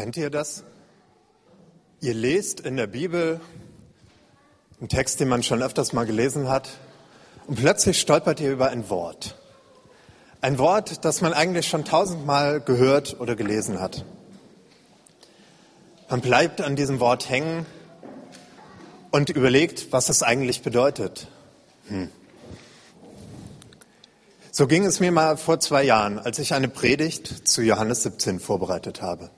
Kennt 0.00 0.16
ihr 0.16 0.30
das? 0.30 0.64
Ihr 2.00 2.14
lest 2.14 2.60
in 2.60 2.78
der 2.78 2.86
Bibel 2.86 3.38
einen 4.78 4.88
Text, 4.88 5.20
den 5.20 5.28
man 5.28 5.42
schon 5.42 5.62
öfters 5.62 5.92
mal 5.92 6.06
gelesen 6.06 6.48
hat, 6.48 6.70
und 7.46 7.56
plötzlich 7.56 8.00
stolpert 8.00 8.40
ihr 8.40 8.50
über 8.50 8.70
ein 8.70 8.88
Wort. 8.88 9.36
Ein 10.40 10.56
Wort, 10.56 11.04
das 11.04 11.20
man 11.20 11.34
eigentlich 11.34 11.68
schon 11.68 11.84
tausendmal 11.84 12.62
gehört 12.62 13.20
oder 13.20 13.36
gelesen 13.36 13.78
hat. 13.78 14.06
Man 16.08 16.22
bleibt 16.22 16.62
an 16.62 16.76
diesem 16.76 16.98
Wort 16.98 17.28
hängen 17.28 17.66
und 19.10 19.28
überlegt, 19.28 19.92
was 19.92 20.08
es 20.08 20.22
eigentlich 20.22 20.62
bedeutet. 20.62 21.28
Hm. 21.88 22.08
So 24.50 24.66
ging 24.66 24.86
es 24.86 24.98
mir 24.98 25.12
mal 25.12 25.36
vor 25.36 25.60
zwei 25.60 25.82
Jahren, 25.82 26.18
als 26.18 26.38
ich 26.38 26.54
eine 26.54 26.68
Predigt 26.68 27.46
zu 27.46 27.60
Johannes 27.60 28.04
17 28.04 28.40
vorbereitet 28.40 29.02
habe. 29.02 29.30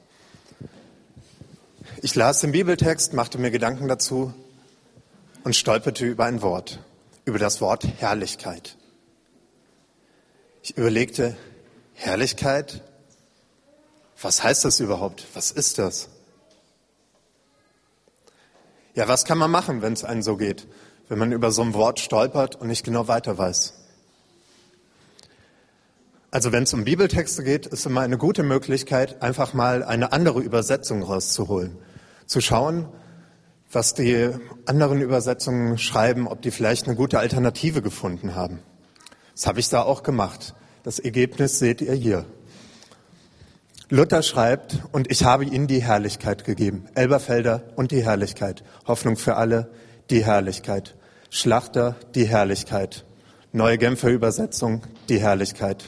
Ich 2.04 2.16
las 2.16 2.40
den 2.40 2.50
Bibeltext, 2.50 3.12
machte 3.12 3.38
mir 3.38 3.52
Gedanken 3.52 3.86
dazu 3.86 4.34
und 5.44 5.54
stolperte 5.54 6.04
über 6.04 6.24
ein 6.24 6.42
Wort, 6.42 6.80
über 7.24 7.38
das 7.38 7.60
Wort 7.60 7.86
Herrlichkeit. 7.98 8.76
Ich 10.64 10.76
überlegte, 10.76 11.36
Herrlichkeit? 11.94 12.82
Was 14.20 14.42
heißt 14.42 14.64
das 14.64 14.80
überhaupt? 14.80 15.24
Was 15.34 15.52
ist 15.52 15.78
das? 15.78 16.08
Ja, 18.96 19.06
was 19.06 19.24
kann 19.24 19.38
man 19.38 19.52
machen, 19.52 19.80
wenn 19.80 19.92
es 19.92 20.02
einem 20.02 20.22
so 20.22 20.36
geht, 20.36 20.66
wenn 21.08 21.20
man 21.20 21.30
über 21.30 21.52
so 21.52 21.62
ein 21.62 21.72
Wort 21.72 22.00
stolpert 22.00 22.56
und 22.56 22.66
nicht 22.66 22.84
genau 22.84 23.06
weiter 23.06 23.38
weiß? 23.38 23.74
Also 26.32 26.50
wenn 26.50 26.64
es 26.64 26.74
um 26.74 26.82
Bibeltexte 26.82 27.44
geht, 27.44 27.68
ist 27.68 27.86
immer 27.86 28.00
eine 28.00 28.18
gute 28.18 28.42
Möglichkeit, 28.42 29.22
einfach 29.22 29.54
mal 29.54 29.84
eine 29.84 30.10
andere 30.10 30.40
Übersetzung 30.40 31.04
rauszuholen 31.04 31.78
zu 32.26 32.40
schauen, 32.40 32.88
was 33.70 33.94
die 33.94 34.30
anderen 34.66 35.00
Übersetzungen 35.00 35.78
schreiben, 35.78 36.28
ob 36.28 36.42
die 36.42 36.50
vielleicht 36.50 36.86
eine 36.86 36.96
gute 36.96 37.18
Alternative 37.18 37.82
gefunden 37.82 38.34
haben. 38.34 38.60
Das 39.34 39.46
habe 39.46 39.60
ich 39.60 39.68
da 39.68 39.82
auch 39.82 40.02
gemacht. 40.02 40.54
Das 40.82 40.98
Ergebnis 40.98 41.58
seht 41.58 41.80
ihr 41.80 41.94
hier. 41.94 42.26
Luther 43.88 44.22
schreibt, 44.22 44.78
und 44.92 45.10
ich 45.10 45.24
habe 45.24 45.44
ihnen 45.44 45.66
die 45.66 45.82
Herrlichkeit 45.82 46.44
gegeben. 46.44 46.86
Elberfelder 46.94 47.62
und 47.76 47.90
die 47.90 48.04
Herrlichkeit. 48.04 48.64
Hoffnung 48.86 49.16
für 49.16 49.36
alle, 49.36 49.70
die 50.10 50.24
Herrlichkeit. 50.24 50.96
Schlachter, 51.30 51.96
die 52.14 52.26
Herrlichkeit. 52.26 53.04
Neue 53.52 53.78
Genfer 53.78 54.08
Übersetzung, 54.08 54.82
die 55.08 55.20
Herrlichkeit. 55.20 55.84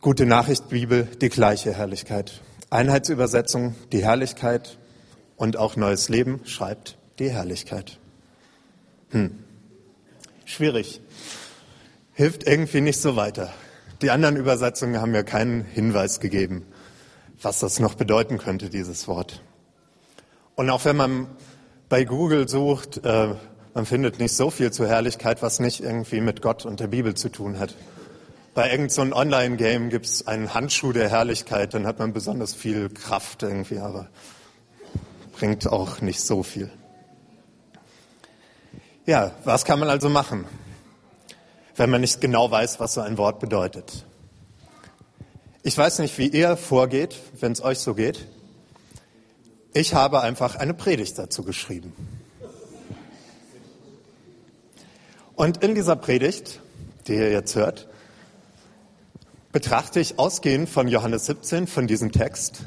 Gute 0.00 0.26
Nachricht 0.26 0.68
Bibel, 0.68 1.06
die 1.20 1.28
gleiche 1.28 1.72
Herrlichkeit. 1.72 2.40
Einheitsübersetzung, 2.70 3.74
die 3.90 4.04
Herrlichkeit 4.04 4.78
und 5.36 5.56
auch 5.56 5.74
Neues 5.74 6.08
Leben 6.08 6.40
schreibt 6.44 6.98
die 7.18 7.28
Herrlichkeit. 7.28 7.98
Hm. 9.10 9.42
Schwierig. 10.44 11.00
Hilft 12.12 12.46
irgendwie 12.46 12.80
nicht 12.80 13.00
so 13.00 13.16
weiter. 13.16 13.52
Die 14.02 14.12
anderen 14.12 14.36
Übersetzungen 14.36 15.00
haben 15.00 15.10
mir 15.10 15.24
keinen 15.24 15.64
Hinweis 15.64 16.20
gegeben, 16.20 16.64
was 17.42 17.58
das 17.58 17.80
noch 17.80 17.94
bedeuten 17.94 18.38
könnte, 18.38 18.70
dieses 18.70 19.08
Wort. 19.08 19.42
Und 20.54 20.70
auch 20.70 20.84
wenn 20.84 20.96
man 20.96 21.26
bei 21.88 22.04
Google 22.04 22.48
sucht, 22.48 23.04
äh, 23.04 23.34
man 23.74 23.84
findet 23.84 24.20
nicht 24.20 24.36
so 24.36 24.48
viel 24.50 24.70
zur 24.70 24.86
Herrlichkeit, 24.86 25.42
was 25.42 25.58
nicht 25.58 25.80
irgendwie 25.80 26.20
mit 26.20 26.40
Gott 26.40 26.64
und 26.64 26.78
der 26.78 26.86
Bibel 26.86 27.14
zu 27.14 27.30
tun 27.30 27.58
hat 27.58 27.74
bei 28.54 28.70
irgendeinem 28.70 29.10
so 29.10 29.16
Online-Game 29.16 29.90
gibt 29.90 30.06
es 30.06 30.26
einen 30.26 30.52
Handschuh 30.54 30.92
der 30.92 31.08
Herrlichkeit, 31.08 31.74
dann 31.74 31.86
hat 31.86 31.98
man 31.98 32.12
besonders 32.12 32.54
viel 32.54 32.88
Kraft 32.88 33.42
irgendwie, 33.42 33.78
aber 33.78 34.08
bringt 35.32 35.66
auch 35.68 36.00
nicht 36.00 36.20
so 36.20 36.42
viel. 36.42 36.70
Ja, 39.06 39.32
was 39.44 39.64
kann 39.64 39.78
man 39.78 39.88
also 39.88 40.08
machen, 40.08 40.44
wenn 41.76 41.90
man 41.90 42.00
nicht 42.00 42.20
genau 42.20 42.50
weiß, 42.50 42.80
was 42.80 42.94
so 42.94 43.00
ein 43.00 43.18
Wort 43.18 43.40
bedeutet? 43.40 44.04
Ich 45.62 45.76
weiß 45.76 45.98
nicht, 46.00 46.16
wie 46.18 46.28
ihr 46.28 46.56
vorgeht, 46.56 47.16
wenn 47.38 47.52
es 47.52 47.62
euch 47.62 47.78
so 47.78 47.94
geht. 47.94 48.26
Ich 49.72 49.94
habe 49.94 50.20
einfach 50.20 50.56
eine 50.56 50.74
Predigt 50.74 51.18
dazu 51.18 51.44
geschrieben. 51.44 51.92
Und 55.36 55.62
in 55.62 55.74
dieser 55.74 55.96
Predigt, 55.96 56.60
die 57.06 57.14
ihr 57.14 57.30
jetzt 57.30 57.54
hört, 57.54 57.88
betrachte 59.52 60.00
ich 60.00 60.18
ausgehend 60.18 60.68
von 60.68 60.88
Johannes 60.88 61.26
17, 61.26 61.66
von 61.66 61.86
diesem 61.86 62.12
Text, 62.12 62.64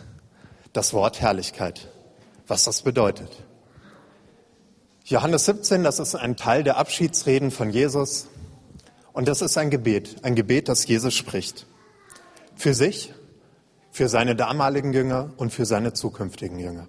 das 0.74 0.94
Wort 0.94 1.22
Herrlichkeit, 1.22 1.90
was 2.48 2.66
das 2.66 2.82
bedeutet. 2.82 3.44
Johannes 5.06 5.46
17, 5.46 5.84
das 5.84 6.00
ist 6.00 6.16
ein 6.16 6.36
Teil 6.36 6.64
der 6.64 6.78
Abschiedsreden 6.78 7.52
von 7.52 7.70
Jesus 7.70 8.28
und 9.14 9.28
das 9.28 9.42
ist 9.42 9.58
ein 9.58 9.70
Gebet, 9.70 10.18
ein 10.24 10.36
Gebet, 10.36 10.68
das 10.68 10.86
Jesus 10.88 11.14
spricht. 11.14 11.68
Für 12.56 12.74
sich, 12.74 13.14
für 13.92 14.10
seine 14.10 14.36
damaligen 14.36 14.94
Jünger 14.94 15.32
und 15.38 15.54
für 15.54 15.66
seine 15.66 15.94
zukünftigen 15.94 16.60
Jünger. 16.60 16.88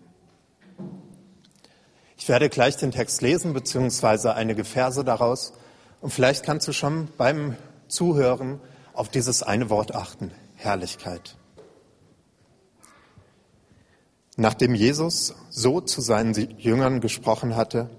Ich 2.17 2.29
werde 2.29 2.49
gleich 2.49 2.77
den 2.77 2.91
Text 2.91 3.23
lesen, 3.23 3.53
beziehungsweise 3.53 4.35
einige 4.35 4.65
Verse 4.65 5.05
daraus. 5.05 5.53
Und 6.01 6.11
vielleicht 6.11 6.45
kannst 6.45 6.67
du 6.69 6.73
schon 6.73 7.09
beim 7.17 7.57
Zuhören 7.89 8.61
auf 8.95 9.09
dieses 9.09 9.43
eine 9.43 9.71
Wort 9.71 9.95
achten, 9.95 10.31
Herrlichkeit. 10.55 11.37
Nachdem 14.37 14.75
Jesus 14.75 15.35
so 15.51 15.81
zu 15.81 16.01
seinen 16.01 16.35
Jüngern 16.59 17.01
gesprochen 17.01 17.55
hatte, 17.55 17.91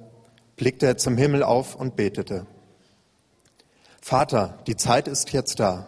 blickte 0.58 0.86
er 0.86 0.98
zum 0.98 1.18
Himmel 1.18 1.44
auf 1.44 1.76
und 1.76 1.96
betete. 1.96 2.46
Vater, 4.02 4.60
die 4.68 4.76
Zeit 4.76 5.08
ist 5.08 5.32
jetzt 5.32 5.60
da. 5.60 5.88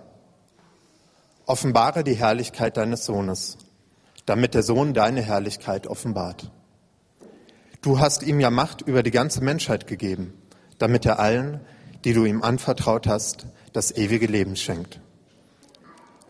Offenbare 1.46 2.03
die 2.03 2.16
Herrlichkeit 2.16 2.78
deines 2.78 3.06
Sohnes, 3.06 3.57
damit 4.25 4.53
der 4.53 4.63
Sohn 4.63 4.94
deine 4.94 5.22
Herrlichkeit 5.22 5.88
offenbart. 5.88 6.51
Du 7.81 8.00
hast 8.00 8.23
ihm 8.23 8.40
ja 8.40 8.50
Macht 8.50 8.81
über 8.81 9.03
die 9.03 9.12
ganze 9.12 9.41
Menschheit 9.41 9.88
gegeben, 9.88 10.34
damit 10.78 11.06
er 11.06 11.19
allen, 11.19 11.62
die 12.03 12.13
du 12.13 12.25
ihm 12.25 12.41
anvertraut 12.41 13.08
hast, 13.08 13.47
das 13.74 13.96
ewige 13.96 14.28
Leben 14.28 14.56
schenkt. 14.56 15.00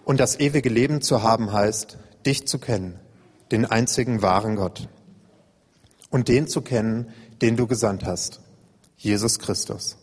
Und 0.06 0.20
das 0.20 0.40
ewige 0.40 0.70
Leben 0.70 1.02
zu 1.02 1.24
haben 1.24 1.52
heißt, 1.52 1.98
dich 2.26 2.48
zu 2.48 2.60
kennen, 2.60 3.00
den 3.52 3.66
einzigen 3.66 4.22
wahren 4.22 4.56
Gott. 4.56 4.88
Und 6.10 6.30
den 6.30 6.48
zu 6.48 6.62
kennen, 6.62 7.10
den 7.42 7.58
du 7.58 7.68
gesandt 7.68 8.06
hast, 8.06 8.40
Jesus 8.96 9.40
Christus. 9.40 9.98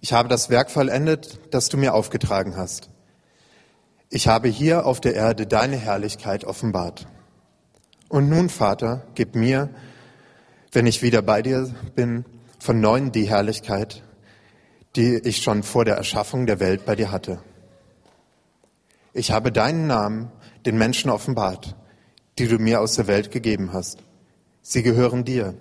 Ich 0.00 0.12
habe 0.12 0.28
das 0.28 0.50
Werk 0.50 0.70
vollendet, 0.70 1.40
das 1.50 1.68
du 1.68 1.76
mir 1.76 1.94
aufgetragen 1.94 2.56
hast. 2.56 2.90
Ich 4.08 4.28
habe 4.28 4.48
hier 4.48 4.86
auf 4.86 5.00
der 5.00 5.14
Erde 5.14 5.46
deine 5.46 5.76
Herrlichkeit 5.76 6.44
offenbart. 6.44 7.06
Und 8.08 8.28
nun, 8.28 8.48
Vater, 8.48 9.02
gib 9.14 9.34
mir, 9.34 9.68
wenn 10.70 10.86
ich 10.86 11.02
wieder 11.02 11.22
bei 11.22 11.42
dir 11.42 11.74
bin, 11.94 12.24
von 12.58 12.80
neuem 12.80 13.10
die 13.10 13.28
Herrlichkeit, 13.28 14.02
die 14.96 15.16
ich 15.16 15.38
schon 15.38 15.62
vor 15.62 15.84
der 15.84 15.96
Erschaffung 15.96 16.46
der 16.46 16.58
Welt 16.58 16.86
bei 16.86 16.96
dir 16.96 17.10
hatte. 17.12 17.42
Ich 19.12 19.30
habe 19.30 19.52
deinen 19.52 19.86
Namen 19.86 20.30
den 20.64 20.78
Menschen 20.78 21.10
offenbart, 21.10 21.76
die 22.38 22.48
du 22.48 22.58
mir 22.58 22.80
aus 22.80 22.94
der 22.94 23.06
Welt 23.06 23.30
gegeben 23.30 23.72
hast. 23.72 23.98
Sie 24.62 24.82
gehören 24.82 25.24
dir. 25.24 25.54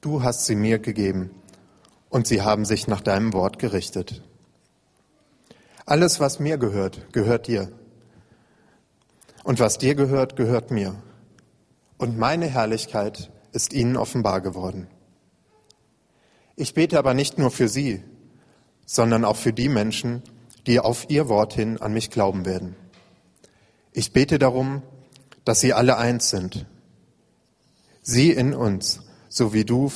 Du 0.00 0.22
hast 0.22 0.46
sie 0.46 0.54
mir 0.54 0.78
gegeben 0.78 1.30
und 2.08 2.26
sie 2.26 2.42
haben 2.42 2.64
sich 2.64 2.86
nach 2.86 3.00
deinem 3.00 3.32
Wort 3.32 3.58
gerichtet. 3.58 4.22
Alles, 5.86 6.20
was 6.20 6.38
mir 6.38 6.58
gehört, 6.58 7.12
gehört 7.12 7.46
dir. 7.46 7.72
Und 9.42 9.58
was 9.58 9.78
dir 9.78 9.94
gehört, 9.94 10.36
gehört 10.36 10.70
mir. 10.70 10.94
Und 11.96 12.18
meine 12.18 12.46
Herrlichkeit 12.46 13.30
ist 13.52 13.72
ihnen 13.72 13.96
offenbar 13.96 14.40
geworden. 14.40 14.86
Ich 16.54 16.74
bete 16.74 16.98
aber 16.98 17.14
nicht 17.14 17.38
nur 17.38 17.50
für 17.50 17.68
sie, 17.68 18.04
sondern 18.90 19.26
auch 19.26 19.36
für 19.36 19.52
die 19.52 19.68
Menschen, 19.68 20.22
die 20.66 20.80
auf 20.80 21.10
ihr 21.10 21.28
Wort 21.28 21.52
hin 21.52 21.78
an 21.78 21.92
mich 21.92 22.10
glauben 22.10 22.46
werden. 22.46 22.74
Ich 23.92 24.14
bete 24.14 24.38
darum, 24.38 24.82
dass 25.44 25.60
sie 25.60 25.74
alle 25.74 25.98
eins 25.98 26.30
sind. 26.30 26.64
Sie 28.00 28.30
in 28.30 28.54
uns, 28.54 29.00
so 29.28 29.52
wie 29.52 29.66
du, 29.66 29.92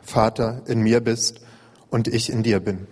Vater, 0.00 0.62
in 0.66 0.80
mir 0.80 1.00
bist 1.00 1.42
und 1.90 2.08
ich 2.08 2.30
in 2.30 2.42
dir 2.42 2.60
bin. 2.60 2.86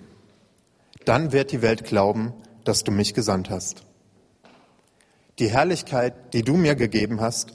Dann 1.06 1.32
wird 1.32 1.50
die 1.50 1.62
Welt 1.62 1.84
glauben, 1.84 2.34
dass 2.64 2.84
du 2.84 2.92
mich 2.92 3.14
gesandt 3.14 3.48
hast. 3.48 3.84
Die 5.38 5.48
Herrlichkeit, 5.48 6.34
die 6.34 6.42
du 6.42 6.58
mir 6.58 6.74
gegeben 6.74 7.22
hast, 7.22 7.54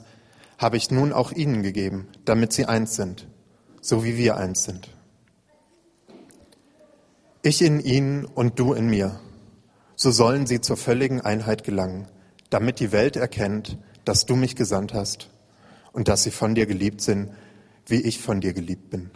habe 0.58 0.76
ich 0.76 0.90
nun 0.90 1.12
auch 1.12 1.30
ihnen 1.30 1.62
gegeben, 1.62 2.08
damit 2.24 2.52
sie 2.52 2.64
eins 2.64 2.96
sind, 2.96 3.28
so 3.80 4.04
wie 4.04 4.16
wir 4.16 4.36
eins 4.36 4.64
sind. 4.64 4.93
Ich 7.46 7.60
in 7.60 7.78
ihnen 7.78 8.24
und 8.24 8.58
du 8.58 8.72
in 8.72 8.86
mir, 8.86 9.20
so 9.96 10.10
sollen 10.10 10.46
sie 10.46 10.62
zur 10.62 10.78
völligen 10.78 11.20
Einheit 11.20 11.62
gelangen, 11.62 12.08
damit 12.48 12.80
die 12.80 12.90
Welt 12.90 13.16
erkennt, 13.16 13.76
dass 14.06 14.24
du 14.24 14.34
mich 14.34 14.56
gesandt 14.56 14.94
hast 14.94 15.28
und 15.92 16.08
dass 16.08 16.22
sie 16.22 16.30
von 16.30 16.54
dir 16.54 16.64
geliebt 16.64 17.02
sind, 17.02 17.32
wie 17.84 18.00
ich 18.00 18.18
von 18.18 18.40
dir 18.40 18.54
geliebt 18.54 18.88
bin. 18.88 19.10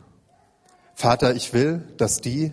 Vater, 0.95 1.35
ich 1.35 1.55
will, 1.55 1.89
dass 1.97 2.21
die, 2.21 2.53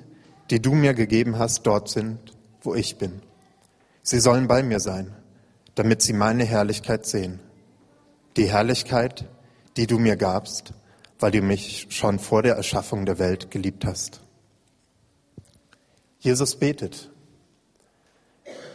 die 0.50 0.62
du 0.62 0.75
mir 0.75 0.94
gegeben 0.94 1.38
hast, 1.38 1.68
dort 1.68 1.89
sind, 1.89 2.19
wo 2.62 2.74
ich 2.74 2.98
bin. 2.98 3.21
Sie 4.01 4.21
sollen 4.21 4.48
bei 4.48 4.63
mir 4.63 4.80
sein, 4.80 5.13
damit 5.75 6.01
sie 6.01 6.13
meine 6.13 6.45
Herrlichkeit 6.45 7.06
sehen. 7.06 7.42
Die 8.38 8.50
Herrlichkeit, 8.50 9.28
die 9.75 9.88
du 9.88 10.00
mir 10.00 10.16
gabst, 10.16 10.71
weil 11.19 11.31
du 11.31 11.42
mich 11.42 11.88
schon 11.89 12.18
vor 12.18 12.44
der 12.44 12.56
Erschaffung 12.56 13.06
der 13.06 13.19
Welt 13.19 13.51
geliebt 13.51 13.83
hast. 13.83 14.21
Jesus 16.25 16.56
betet. 16.56 17.12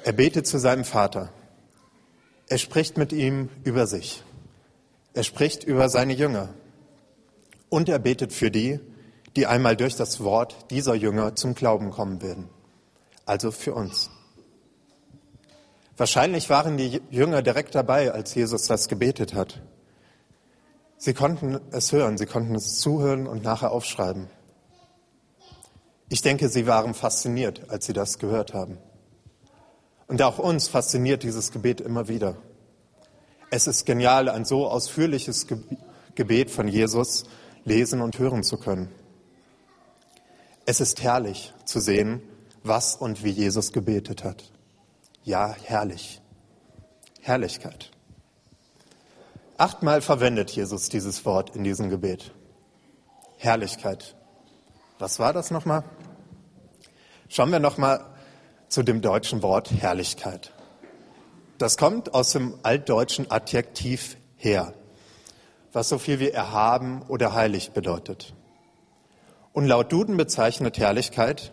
Er 0.05 0.12
betet 0.12 0.47
zu 0.47 0.58
seinem 0.58 0.85
Vater. 0.85 1.32
Er 2.49 2.58
spricht 2.58 2.97
mit 2.97 3.12
ihm 3.12 3.49
über 3.64 3.88
sich. 3.88 4.23
Er 5.14 5.25
spricht 5.25 5.64
über 5.64 5.88
seine 5.88 6.12
Jünger. 6.12 6.50
Und 7.69 7.88
er 7.88 7.99
betet 7.99 8.32
für 8.32 8.52
die, 8.52 8.79
die 9.35 9.47
einmal 9.47 9.76
durch 9.76 9.97
das 9.97 10.23
Wort 10.23 10.70
dieser 10.70 10.94
Jünger 10.94 11.35
zum 11.35 11.55
Glauben 11.55 11.91
kommen 11.91 12.23
werden. 12.23 12.49
Also 13.26 13.50
für 13.50 13.75
uns. 13.75 14.11
Wahrscheinlich 15.96 16.49
waren 16.50 16.76
die 16.76 17.03
Jünger 17.11 17.43
direkt 17.43 17.75
dabei, 17.75 18.12
als 18.12 18.35
Jesus 18.35 18.69
das 18.69 18.88
gebetet 18.88 19.35
hat. 19.35 19.61
Sie 20.96 21.14
konnten 21.14 21.61
es 21.73 21.93
hören, 21.93 22.17
sie 22.17 22.26
konnten 22.26 22.55
es 22.55 22.79
zuhören 22.79 23.26
und 23.26 23.43
nachher 23.43 23.73
aufschreiben. 23.73 24.29
Ich 26.12 26.23
denke, 26.23 26.49
sie 26.49 26.67
waren 26.67 26.93
fasziniert, 26.93 27.71
als 27.71 27.87
sie 27.87 27.93
das 27.93 28.19
gehört 28.19 28.53
haben. 28.53 28.79
Und 30.09 30.21
auch 30.23 30.41
uns 30.41 30.67
fasziniert 30.67 31.23
dieses 31.23 31.53
Gebet 31.53 31.81
immer 31.81 32.09
wieder. 32.09 32.37
Es 33.49 33.69
ist 33.69 33.87
genial, 33.87 34.29
ein 34.29 34.45
so 34.45 34.69
ausführliches 34.69 35.47
Gebet 36.17 36.51
von 36.51 36.67
Jesus 36.67 37.25
lesen 37.65 38.01
und 38.01 38.19
hören 38.19 38.43
zu 38.43 38.59
können. 38.59 38.91
Es 40.67 40.81
ist 40.81 41.01
herrlich 41.01 41.55
zu 41.65 41.79
sehen, 41.79 42.21
was 42.65 42.97
und 42.97 43.23
wie 43.23 43.31
Jesus 43.31 43.73
gebetet 43.73 44.25
hat. 44.25 44.51
Ja, 45.23 45.55
herrlich. 45.63 46.21
Herrlichkeit. 47.21 47.93
Achtmal 49.59 50.01
verwendet 50.03 50.51
Jesus 50.51 50.89
dieses 50.89 51.25
Wort 51.25 51.55
in 51.55 51.63
diesem 51.63 51.89
Gebet. 51.89 52.33
Herrlichkeit. 53.39 54.17
Was 54.99 55.21
war 55.21 55.33
das 55.33 55.51
nochmal? 55.51 55.85
Schauen 57.32 57.53
wir 57.53 57.61
nochmal 57.61 58.05
zu 58.67 58.82
dem 58.82 59.03
deutschen 59.03 59.41
Wort 59.41 59.71
Herrlichkeit. 59.71 60.53
Das 61.59 61.77
kommt 61.77 62.12
aus 62.12 62.32
dem 62.32 62.59
altdeutschen 62.65 63.31
Adjektiv 63.31 64.17
her, 64.37 64.75
was 65.73 65.88
so 65.88 65.99
viel 65.99 66.19
wie 66.19 66.32
erhaben 66.32 67.03
oder 67.06 67.32
heilig 67.32 67.71
bedeutet. 67.71 68.35
Und 69.53 69.67
laut 69.67 69.93
Duden 69.93 70.17
bezeichnet 70.17 70.79
Herrlichkeit 70.79 71.53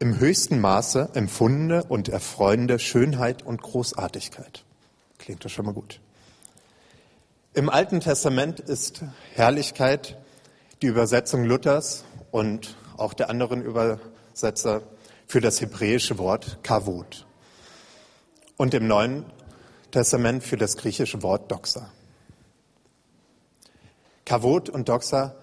im 0.00 0.18
höchsten 0.18 0.60
Maße 0.60 1.10
empfundene 1.14 1.84
und 1.84 2.08
erfreuende 2.08 2.80
Schönheit 2.80 3.44
und 3.44 3.62
Großartigkeit. 3.62 4.64
Klingt 5.18 5.44
das 5.44 5.52
schon 5.52 5.66
mal 5.66 5.74
gut. 5.74 6.00
Im 7.52 7.70
Alten 7.70 8.00
Testament 8.00 8.58
ist 8.58 9.04
Herrlichkeit 9.34 10.18
die 10.82 10.88
Übersetzung 10.88 11.44
Luthers 11.44 12.02
und 12.32 12.74
auch 12.96 13.14
der 13.14 13.30
anderen 13.30 13.62
Übersetzer 13.62 14.82
für 15.34 15.40
das 15.40 15.60
hebräische 15.60 16.16
Wort 16.18 16.62
Kavod. 16.62 17.26
Und 18.56 18.72
im 18.72 18.86
Neuen 18.86 19.24
Testament 19.90 20.44
für 20.44 20.56
das 20.56 20.76
griechische 20.76 21.24
Wort 21.24 21.50
Doxa. 21.50 21.90
Kavod 24.24 24.70
und 24.70 24.88
Doxa 24.88 25.34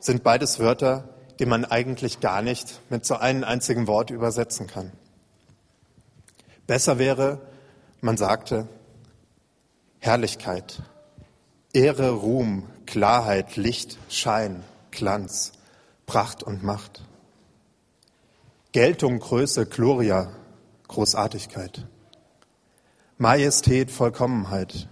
sind 0.00 0.24
beides 0.24 0.58
Wörter, 0.58 1.10
die 1.38 1.46
man 1.46 1.64
eigentlich 1.64 2.18
gar 2.18 2.42
nicht 2.42 2.80
mit 2.90 3.06
so 3.06 3.18
einem 3.18 3.44
einzigen 3.44 3.86
Wort 3.86 4.10
übersetzen 4.10 4.66
kann. 4.66 4.90
Besser 6.66 6.98
wäre, 6.98 7.40
man 8.00 8.16
sagte 8.16 8.66
Herrlichkeit, 10.00 10.82
Ehre, 11.72 12.10
Ruhm, 12.10 12.68
Klarheit, 12.84 13.54
Licht, 13.54 13.96
Schein, 14.08 14.64
Glanz, 14.90 15.52
Pracht 16.04 16.42
und 16.42 16.64
Macht. 16.64 17.04
Geltung, 18.76 19.20
Größe, 19.20 19.64
Gloria, 19.64 20.36
Großartigkeit. 20.88 21.86
Majestät, 23.16 23.90
Vollkommenheit, 23.90 24.90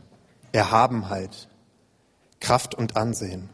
Erhabenheit, 0.52 1.50
Kraft 2.40 2.74
und 2.74 2.96
Ansehen. 2.96 3.50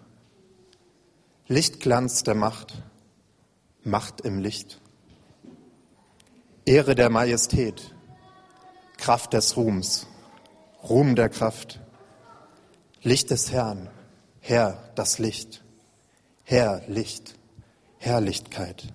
Lichtglanz 1.48 2.22
der 2.22 2.36
Macht, 2.36 2.80
Macht 3.82 4.20
im 4.20 4.38
Licht. 4.38 4.80
Ehre 6.64 6.94
der 6.94 7.10
Majestät, 7.10 7.92
Kraft 8.98 9.32
des 9.32 9.56
Ruhms, 9.56 10.06
Ruhm 10.84 11.16
der 11.16 11.28
Kraft. 11.28 11.80
Licht 13.02 13.30
des 13.30 13.50
Herrn, 13.50 13.90
Herr, 14.38 14.92
das 14.94 15.18
Licht. 15.18 15.64
Herr, 16.44 16.82
Licht, 16.86 17.34
Herrlichkeit, 17.98 18.94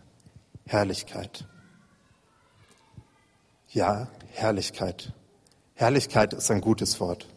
Herrlichkeit. 0.68 1.46
Ja, 3.70 4.08
Herrlichkeit. 4.32 5.14
Herrlichkeit 5.76 6.34
ist 6.34 6.50
ein 6.50 6.62
gutes 6.62 7.00
Wort. 7.00 7.28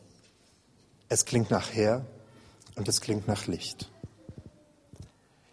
Es 1.11 1.27
klingt 1.27 1.51
nach 1.51 1.73
Herr 1.73 2.07
und 2.77 2.89
es 2.89 3.03
klingt 3.03 3.29
nach 3.29 3.47
Licht. 3.47 3.91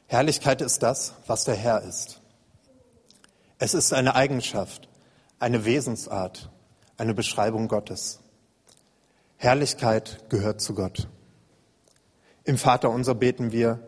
Herrlichkeit 0.07 0.61
ist 0.61 0.83
das, 0.83 1.15
was 1.27 1.43
der 1.43 1.55
Herr 1.55 1.81
ist. 1.81 2.21
Es 3.57 3.73
ist 3.73 3.91
eine 3.91 4.15
Eigenschaft, 4.15 4.87
eine 5.39 5.65
Wesensart, 5.65 6.49
eine 6.97 7.13
Beschreibung 7.13 7.67
Gottes. 7.67 8.21
Herrlichkeit 9.37 10.29
gehört 10.29 10.61
zu 10.61 10.75
Gott. 10.75 11.09
Im 12.45 12.57
Vater 12.57 12.89
unser 12.89 13.15
beten 13.15 13.51
wir, 13.51 13.85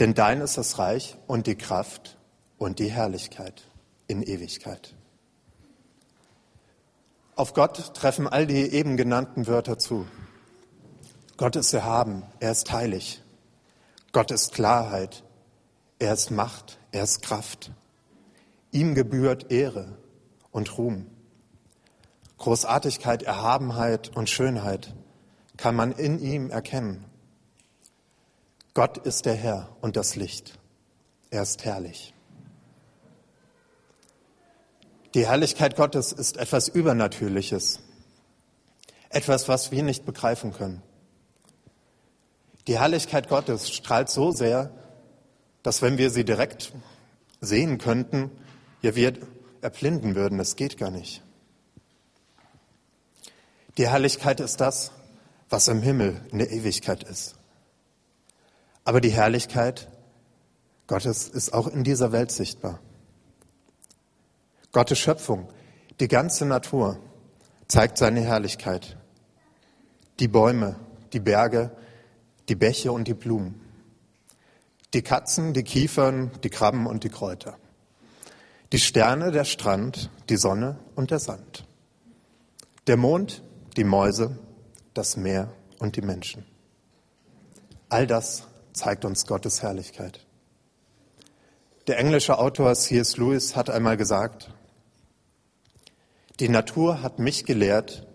denn 0.00 0.14
dein 0.14 0.40
ist 0.40 0.56
das 0.56 0.78
Reich 0.78 1.18
und 1.26 1.46
die 1.46 1.56
Kraft 1.56 2.16
und 2.62 2.78
die 2.78 2.90
Herrlichkeit 2.90 3.64
in 4.06 4.22
Ewigkeit. 4.22 4.94
Auf 7.34 7.54
Gott 7.54 7.94
treffen 7.94 8.28
all 8.28 8.46
die 8.46 8.72
eben 8.72 8.96
genannten 8.96 9.46
Wörter 9.46 9.78
zu. 9.78 10.06
Gott 11.36 11.56
ist 11.56 11.72
erhaben, 11.72 12.22
er 12.40 12.52
ist 12.52 12.70
heilig. 12.70 13.22
Gott 14.12 14.30
ist 14.30 14.52
Klarheit, 14.52 15.24
er 15.98 16.12
ist 16.12 16.30
Macht, 16.30 16.78
er 16.92 17.04
ist 17.04 17.22
Kraft. 17.22 17.72
Ihm 18.70 18.94
gebührt 18.94 19.50
Ehre 19.50 19.98
und 20.50 20.78
Ruhm. 20.78 21.06
Großartigkeit, 22.38 23.22
Erhabenheit 23.22 24.14
und 24.14 24.28
Schönheit 24.28 24.94
kann 25.56 25.74
man 25.74 25.92
in 25.92 26.20
ihm 26.20 26.50
erkennen. 26.50 27.04
Gott 28.74 28.98
ist 28.98 29.26
der 29.26 29.34
Herr 29.34 29.76
und 29.80 29.96
das 29.96 30.16
Licht. 30.16 30.58
Er 31.30 31.42
ist 31.42 31.64
herrlich. 31.64 32.11
Die 35.14 35.26
Herrlichkeit 35.26 35.76
Gottes 35.76 36.12
ist 36.12 36.38
etwas 36.38 36.68
Übernatürliches, 36.68 37.80
etwas, 39.10 39.46
was 39.48 39.70
wir 39.70 39.82
nicht 39.82 40.06
begreifen 40.06 40.52
können. 40.52 40.82
Die 42.66 42.78
Herrlichkeit 42.78 43.28
Gottes 43.28 43.70
strahlt 43.70 44.08
so 44.08 44.30
sehr, 44.30 44.70
dass 45.62 45.82
wenn 45.82 45.98
wir 45.98 46.10
sie 46.10 46.24
direkt 46.24 46.72
sehen 47.40 47.78
könnten, 47.78 48.30
ja, 48.80 48.94
wir 48.94 49.14
erblinden 49.60 50.14
würden. 50.14 50.38
Das 50.38 50.56
geht 50.56 50.78
gar 50.78 50.90
nicht. 50.90 51.22
Die 53.78 53.88
Herrlichkeit 53.88 54.40
ist 54.40 54.60
das, 54.60 54.92
was 55.50 55.68
im 55.68 55.82
Himmel 55.82 56.20
in 56.30 56.38
der 56.38 56.50
Ewigkeit 56.50 57.02
ist. 57.04 57.36
Aber 58.84 59.00
die 59.00 59.10
Herrlichkeit 59.10 59.88
Gottes 60.86 61.28
ist 61.28 61.52
auch 61.52 61.68
in 61.68 61.84
dieser 61.84 62.12
Welt 62.12 62.32
sichtbar. 62.32 62.80
Gottes 64.72 64.98
Schöpfung, 64.98 65.48
die 66.00 66.08
ganze 66.08 66.46
Natur 66.46 66.98
zeigt 67.68 67.98
seine 67.98 68.22
Herrlichkeit. 68.22 68.96
Die 70.18 70.28
Bäume, 70.28 70.76
die 71.12 71.20
Berge, 71.20 71.70
die 72.48 72.54
Bäche 72.54 72.90
und 72.90 73.06
die 73.06 73.14
Blumen. 73.14 73.60
Die 74.94 75.02
Katzen, 75.02 75.52
die 75.52 75.62
Kiefern, 75.62 76.30
die 76.42 76.48
Krabben 76.48 76.86
und 76.86 77.04
die 77.04 77.10
Kräuter. 77.10 77.58
Die 78.72 78.78
Sterne, 78.78 79.30
der 79.30 79.44
Strand, 79.44 80.10
die 80.30 80.36
Sonne 80.36 80.78
und 80.94 81.10
der 81.10 81.18
Sand. 81.18 81.66
Der 82.86 82.96
Mond, 82.96 83.42
die 83.76 83.84
Mäuse, 83.84 84.38
das 84.94 85.18
Meer 85.18 85.52
und 85.80 85.96
die 85.96 86.02
Menschen. 86.02 86.46
All 87.90 88.06
das 88.06 88.48
zeigt 88.72 89.04
uns 89.04 89.26
Gottes 89.26 89.62
Herrlichkeit. 89.62 90.26
Der 91.88 91.98
englische 91.98 92.38
Autor 92.38 92.74
C.S. 92.74 93.18
Lewis 93.18 93.54
hat 93.54 93.68
einmal 93.68 93.98
gesagt, 93.98 94.50
die 96.40 96.48
Natur 96.48 97.02
hat 97.02 97.18
mich 97.18 97.44
gelehrt, 97.44 98.06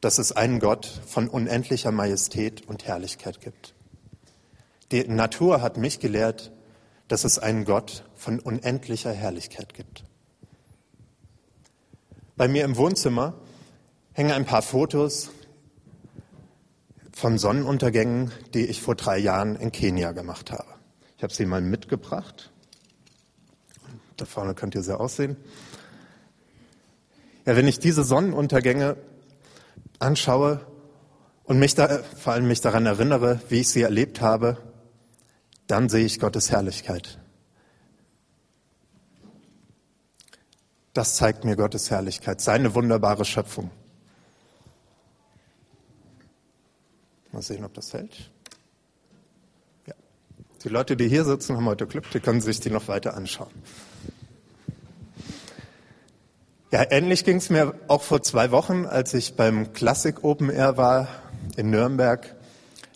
dass 0.00 0.18
es 0.18 0.32
einen 0.32 0.60
Gott 0.60 1.00
von 1.06 1.28
unendlicher 1.28 1.90
Majestät 1.90 2.68
und 2.68 2.86
Herrlichkeit 2.86 3.40
gibt. 3.40 3.74
Die 4.92 5.08
Natur 5.08 5.62
hat 5.62 5.76
mich 5.76 5.98
gelehrt, 5.98 6.52
dass 7.08 7.24
es 7.24 7.38
einen 7.38 7.64
Gott 7.64 8.04
von 8.14 8.38
unendlicher 8.38 9.12
Herrlichkeit 9.12 9.74
gibt. 9.74 10.04
Bei 12.36 12.48
mir 12.48 12.64
im 12.64 12.76
Wohnzimmer 12.76 13.34
hängen 14.12 14.32
ein 14.32 14.44
paar 14.44 14.62
Fotos 14.62 15.30
von 17.12 17.38
Sonnenuntergängen, 17.38 18.30
die 18.52 18.66
ich 18.66 18.82
vor 18.82 18.94
drei 18.94 19.18
Jahren 19.18 19.56
in 19.56 19.72
Kenia 19.72 20.12
gemacht 20.12 20.52
habe. 20.52 20.66
Ich 21.16 21.22
habe 21.22 21.32
sie 21.32 21.46
mal 21.46 21.62
mitgebracht. 21.62 22.52
Da 24.18 24.26
vorne 24.26 24.54
könnt 24.54 24.74
ihr 24.74 24.82
sie 24.82 24.98
aussehen. 24.98 25.36
Ja, 27.46 27.54
wenn 27.54 27.68
ich 27.68 27.78
diese 27.78 28.02
Sonnenuntergänge 28.02 28.96
anschaue 30.00 30.66
und 31.44 31.60
mich 31.60 31.76
da, 31.76 32.02
vor 32.02 32.32
allem 32.32 32.48
mich 32.48 32.60
daran 32.60 32.86
erinnere, 32.86 33.40
wie 33.48 33.60
ich 33.60 33.68
sie 33.68 33.82
erlebt 33.82 34.20
habe, 34.20 34.58
dann 35.68 35.88
sehe 35.88 36.04
ich 36.04 36.18
Gottes 36.18 36.50
Herrlichkeit. 36.50 37.20
Das 40.92 41.14
zeigt 41.14 41.44
mir 41.44 41.54
Gottes 41.56 41.90
Herrlichkeit, 41.90 42.40
seine 42.40 42.74
wunderbare 42.74 43.24
Schöpfung. 43.24 43.70
Mal 47.30 47.42
sehen, 47.42 47.64
ob 47.64 47.74
das 47.74 47.92
hält. 47.92 48.30
Ja. 49.86 49.94
Die 50.64 50.68
Leute, 50.68 50.96
die 50.96 51.08
hier 51.08 51.24
sitzen, 51.24 51.56
haben 51.56 51.66
heute 51.66 51.86
Glück, 51.86 52.10
die 52.10 52.18
können 52.20 52.40
sich 52.40 52.58
die 52.58 52.70
noch 52.70 52.88
weiter 52.88 53.14
anschauen. 53.14 53.52
Ja, 56.72 56.84
ähnlich 56.90 57.24
ging 57.24 57.36
es 57.36 57.48
mir 57.48 57.74
auch 57.86 58.02
vor 58.02 58.24
zwei 58.24 58.50
Wochen, 58.50 58.86
als 58.86 59.14
ich 59.14 59.36
beim 59.36 59.72
Classic 59.72 60.24
Open 60.24 60.50
Air 60.50 60.76
war 60.76 61.06
in 61.56 61.70
Nürnberg. 61.70 62.34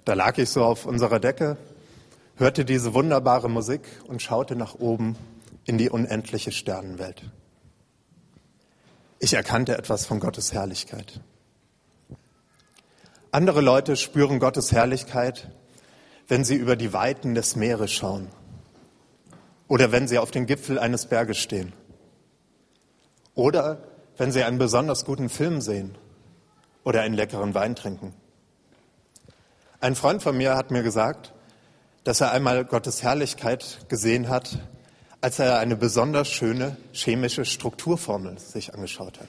Da 0.05 0.15
lag 0.15 0.39
ich 0.39 0.51
so 0.51 0.65
auf 0.65 0.87
unserer 0.87 1.21
Decke, 1.21 1.57
hörte 2.35 2.65
diese 2.65 2.95
wunderbare 2.95 3.49
Musik 3.49 3.83
und 4.09 4.23
schaute 4.23 4.57
nach 4.57 4.75
oben 4.75 5.17
in 5.67 5.79
die 5.79 5.89
unendliche 5.89 6.51
Sternenwelt. 6.51 7.23
Ich 9.21 9.35
erkannte 9.35 9.79
etwas 9.79 10.05
von 10.05 10.19
Gottes 10.19 10.53
Herrlichkeit. 10.53 11.21
Andere 13.31 13.61
Leute 13.61 13.95
spüren 13.95 14.41
Gottes 14.41 14.73
Herrlichkeit, 14.73 15.49
wenn 16.27 16.43
sie 16.43 16.57
über 16.57 16.75
die 16.75 16.93
Weiten 16.93 17.37
des 17.37 17.55
Meeres 17.55 17.93
schauen 17.93 18.31
oder 19.69 19.93
wenn 19.93 20.09
sie 20.09 20.19
auf 20.19 20.33
den 20.33 20.47
Gipfel 20.47 20.77
eines 20.77 21.07
Berges 21.07 21.39
stehen 21.39 21.73
oder 23.35 23.79
wenn 24.17 24.33
Sie 24.33 24.43
einen 24.43 24.59
besonders 24.59 25.05
guten 25.05 25.29
Film 25.29 25.61
sehen 25.61 25.97
oder 26.85 27.03
einen 27.03 27.15
leckeren 27.15 27.55
Wein 27.55 27.75
trinken. 27.75 28.15
Ein 29.81 29.95
Freund 29.95 30.23
von 30.23 30.37
mir 30.37 30.57
hat 30.57 30.71
mir 30.71 30.83
gesagt, 30.83 31.33
dass 32.05 32.21
er 32.21 32.33
einmal 32.33 32.65
Gottes 32.65 33.03
Herrlichkeit 33.03 33.87
gesehen 33.89 34.29
hat, 34.29 34.59
als 35.21 35.39
er 35.39 35.59
eine 35.59 35.77
besonders 35.77 36.29
schöne 36.29 36.77
chemische 36.93 37.45
Strukturformel 37.45 38.39
sich 38.39 38.75
angeschaut 38.75 39.21
hat. 39.21 39.29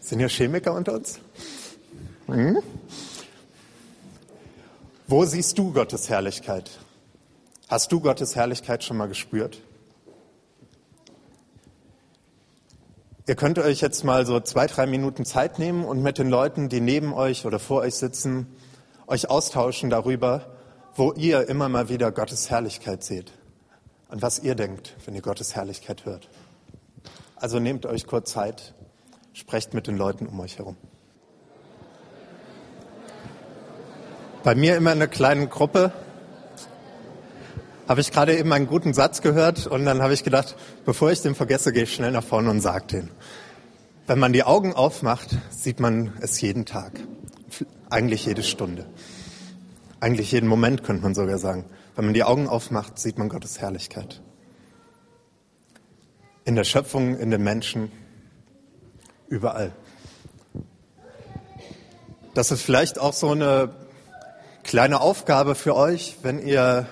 Sind 0.00 0.18
hier 0.18 0.28
Chemiker 0.28 0.72
unter 0.72 0.94
uns? 0.94 1.18
Hm? 2.26 2.58
Wo 5.06 5.24
siehst 5.24 5.58
du 5.58 5.72
Gottes 5.72 6.08
Herrlichkeit? 6.08 6.70
Hast 7.68 7.92
du 7.92 8.00
Gottes 8.00 8.36
Herrlichkeit 8.36 8.84
schon 8.84 8.96
mal 8.96 9.08
gespürt? 9.08 9.62
Ihr 13.28 13.36
könnt 13.36 13.58
euch 13.58 13.82
jetzt 13.82 14.04
mal 14.04 14.24
so 14.24 14.40
zwei, 14.40 14.66
drei 14.66 14.86
Minuten 14.86 15.26
Zeit 15.26 15.58
nehmen 15.58 15.84
und 15.84 16.02
mit 16.02 16.16
den 16.16 16.30
Leuten, 16.30 16.70
die 16.70 16.80
neben 16.80 17.12
euch 17.12 17.44
oder 17.44 17.58
vor 17.58 17.82
euch 17.82 17.96
sitzen, 17.96 18.46
euch 19.06 19.28
austauschen 19.28 19.90
darüber, 19.90 20.46
wo 20.94 21.12
ihr 21.12 21.46
immer 21.46 21.68
mal 21.68 21.90
wieder 21.90 22.10
Gottes 22.10 22.48
Herrlichkeit 22.48 23.04
seht. 23.04 23.34
An 24.08 24.22
was 24.22 24.38
ihr 24.38 24.54
denkt, 24.54 24.96
wenn 25.04 25.14
ihr 25.14 25.20
Gottes 25.20 25.54
Herrlichkeit 25.54 26.06
hört. 26.06 26.30
Also 27.36 27.58
nehmt 27.58 27.84
euch 27.84 28.06
kurz 28.06 28.32
Zeit, 28.32 28.72
sprecht 29.34 29.74
mit 29.74 29.88
den 29.88 29.98
Leuten 29.98 30.26
um 30.26 30.40
euch 30.40 30.56
herum. 30.56 30.78
Bei 34.42 34.54
mir 34.54 34.74
immer 34.74 34.92
eine 34.92 35.06
kleine 35.06 35.48
Gruppe, 35.48 35.92
habe 37.88 38.02
ich 38.02 38.12
gerade 38.12 38.36
eben 38.36 38.52
einen 38.52 38.66
guten 38.66 38.92
Satz 38.92 39.22
gehört 39.22 39.66
und 39.66 39.86
dann 39.86 40.02
habe 40.02 40.12
ich 40.12 40.22
gedacht, 40.22 40.56
bevor 40.84 41.10
ich 41.10 41.22
den 41.22 41.34
vergesse, 41.34 41.72
gehe 41.72 41.84
ich 41.84 41.94
schnell 41.94 42.12
nach 42.12 42.22
vorne 42.22 42.50
und 42.50 42.60
sage 42.60 42.86
den. 42.86 43.10
Wenn 44.06 44.18
man 44.18 44.34
die 44.34 44.44
Augen 44.44 44.74
aufmacht, 44.74 45.30
sieht 45.50 45.80
man 45.80 46.12
es 46.20 46.38
jeden 46.42 46.66
Tag. 46.66 46.92
Eigentlich 47.88 48.26
jede 48.26 48.42
Stunde. 48.42 48.84
Eigentlich 50.00 50.32
jeden 50.32 50.48
Moment 50.48 50.84
könnte 50.84 51.02
man 51.02 51.14
sogar 51.14 51.38
sagen. 51.38 51.64
Wenn 51.96 52.04
man 52.04 52.14
die 52.14 52.24
Augen 52.24 52.46
aufmacht, 52.46 52.98
sieht 52.98 53.18
man 53.18 53.30
Gottes 53.30 53.58
Herrlichkeit. 53.58 54.20
In 56.44 56.56
der 56.56 56.64
Schöpfung, 56.64 57.18
in 57.18 57.30
den 57.30 57.42
Menschen, 57.42 57.90
überall. 59.28 59.72
Das 62.34 62.50
ist 62.50 62.62
vielleicht 62.62 62.98
auch 62.98 63.14
so 63.14 63.30
eine 63.30 63.70
kleine 64.62 65.00
Aufgabe 65.00 65.54
für 65.54 65.74
euch, 65.74 66.18
wenn 66.22 66.38
ihr 66.38 66.86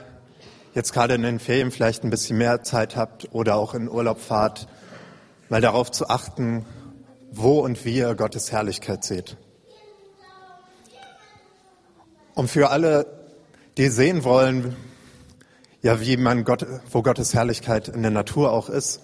jetzt 0.76 0.92
gerade 0.92 1.14
in 1.14 1.22
den 1.22 1.38
Ferien 1.38 1.70
vielleicht 1.70 2.04
ein 2.04 2.10
bisschen 2.10 2.36
mehr 2.36 2.62
Zeit 2.62 2.96
habt 2.96 3.32
oder 3.32 3.56
auch 3.56 3.74
in 3.74 3.88
Urlaub 3.88 4.20
fahrt, 4.20 4.68
mal 5.48 5.62
darauf 5.62 5.90
zu 5.90 6.08
achten, 6.10 6.66
wo 7.32 7.60
und 7.60 7.84
wie 7.86 7.96
ihr 7.96 8.14
Gottes 8.14 8.52
Herrlichkeit 8.52 9.02
seht. 9.02 9.38
Und 12.34 12.48
für 12.48 12.68
alle, 12.68 13.06
die 13.78 13.88
sehen 13.88 14.22
wollen, 14.22 14.76
ja, 15.80 15.98
wie 16.02 16.18
man 16.18 16.44
Gott, 16.44 16.66
wo 16.90 17.00
Gottes 17.00 17.32
Herrlichkeit 17.32 17.88
in 17.88 18.02
der 18.02 18.10
Natur 18.10 18.52
auch 18.52 18.68
ist, 18.68 19.00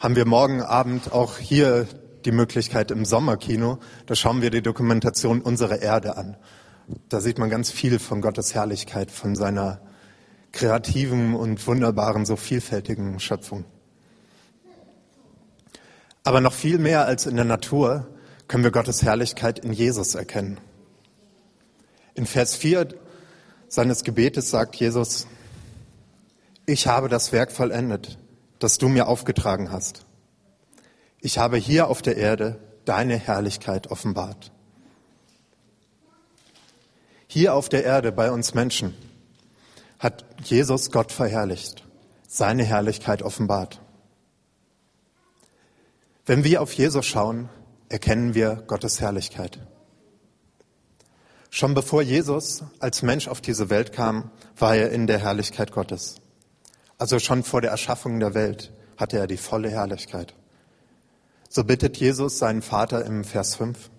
haben 0.00 0.16
wir 0.16 0.24
morgen 0.24 0.62
Abend 0.62 1.12
auch 1.12 1.36
hier 1.36 1.86
die 2.24 2.32
Möglichkeit 2.32 2.90
im 2.90 3.04
Sommerkino. 3.04 3.78
Da 4.06 4.14
schauen 4.14 4.40
wir 4.40 4.50
die 4.50 4.62
Dokumentation 4.62 5.42
Unsere 5.42 5.76
Erde 5.76 6.16
an. 6.16 6.38
Da 7.10 7.20
sieht 7.20 7.38
man 7.38 7.50
ganz 7.50 7.70
viel 7.70 7.98
von 7.98 8.22
Gottes 8.22 8.54
Herrlichkeit, 8.54 9.10
von 9.10 9.36
seiner 9.36 9.82
kreativen 10.52 11.34
und 11.34 11.66
wunderbaren, 11.66 12.26
so 12.26 12.36
vielfältigen 12.36 13.20
Schöpfung. 13.20 13.64
Aber 16.24 16.40
noch 16.40 16.52
viel 16.52 16.78
mehr 16.78 17.06
als 17.06 17.26
in 17.26 17.36
der 17.36 17.44
Natur 17.44 18.08
können 18.48 18.64
wir 18.64 18.70
Gottes 18.70 19.02
Herrlichkeit 19.02 19.58
in 19.60 19.72
Jesus 19.72 20.14
erkennen. 20.14 20.58
In 22.14 22.26
Vers 22.26 22.56
4 22.56 22.88
seines 23.68 24.04
Gebetes 24.04 24.50
sagt 24.50 24.76
Jesus, 24.76 25.26
ich 26.66 26.86
habe 26.86 27.08
das 27.08 27.32
Werk 27.32 27.52
vollendet, 27.52 28.18
das 28.58 28.78
du 28.78 28.88
mir 28.88 29.06
aufgetragen 29.08 29.70
hast. 29.70 30.04
Ich 31.20 31.38
habe 31.38 31.56
hier 31.56 31.88
auf 31.88 32.02
der 32.02 32.16
Erde 32.16 32.60
deine 32.84 33.16
Herrlichkeit 33.16 33.90
offenbart. 33.90 34.52
Hier 37.26 37.54
auf 37.54 37.68
der 37.68 37.84
Erde 37.84 38.10
bei 38.10 38.30
uns 38.30 38.54
Menschen 38.54 38.94
hat 40.00 40.24
Jesus 40.42 40.90
Gott 40.90 41.12
verherrlicht, 41.12 41.86
seine 42.26 42.64
Herrlichkeit 42.64 43.22
offenbart. 43.22 43.80
Wenn 46.24 46.42
wir 46.42 46.62
auf 46.62 46.72
Jesus 46.72 47.06
schauen, 47.06 47.50
erkennen 47.90 48.34
wir 48.34 48.64
Gottes 48.66 49.00
Herrlichkeit. 49.00 49.60
Schon 51.50 51.74
bevor 51.74 52.00
Jesus 52.00 52.64
als 52.78 53.02
Mensch 53.02 53.28
auf 53.28 53.40
diese 53.40 53.68
Welt 53.68 53.92
kam, 53.92 54.30
war 54.56 54.74
er 54.74 54.90
in 54.90 55.06
der 55.06 55.18
Herrlichkeit 55.18 55.72
Gottes. 55.72 56.16
Also 56.96 57.18
schon 57.18 57.42
vor 57.42 57.60
der 57.60 57.70
Erschaffung 57.70 58.20
der 58.20 58.34
Welt 58.34 58.72
hatte 58.96 59.18
er 59.18 59.26
die 59.26 59.36
volle 59.36 59.70
Herrlichkeit. 59.70 60.34
So 61.48 61.64
bittet 61.64 61.96
Jesus 61.98 62.38
seinen 62.38 62.62
Vater 62.62 63.04
im 63.04 63.24
Vers 63.24 63.56
5. 63.56 63.90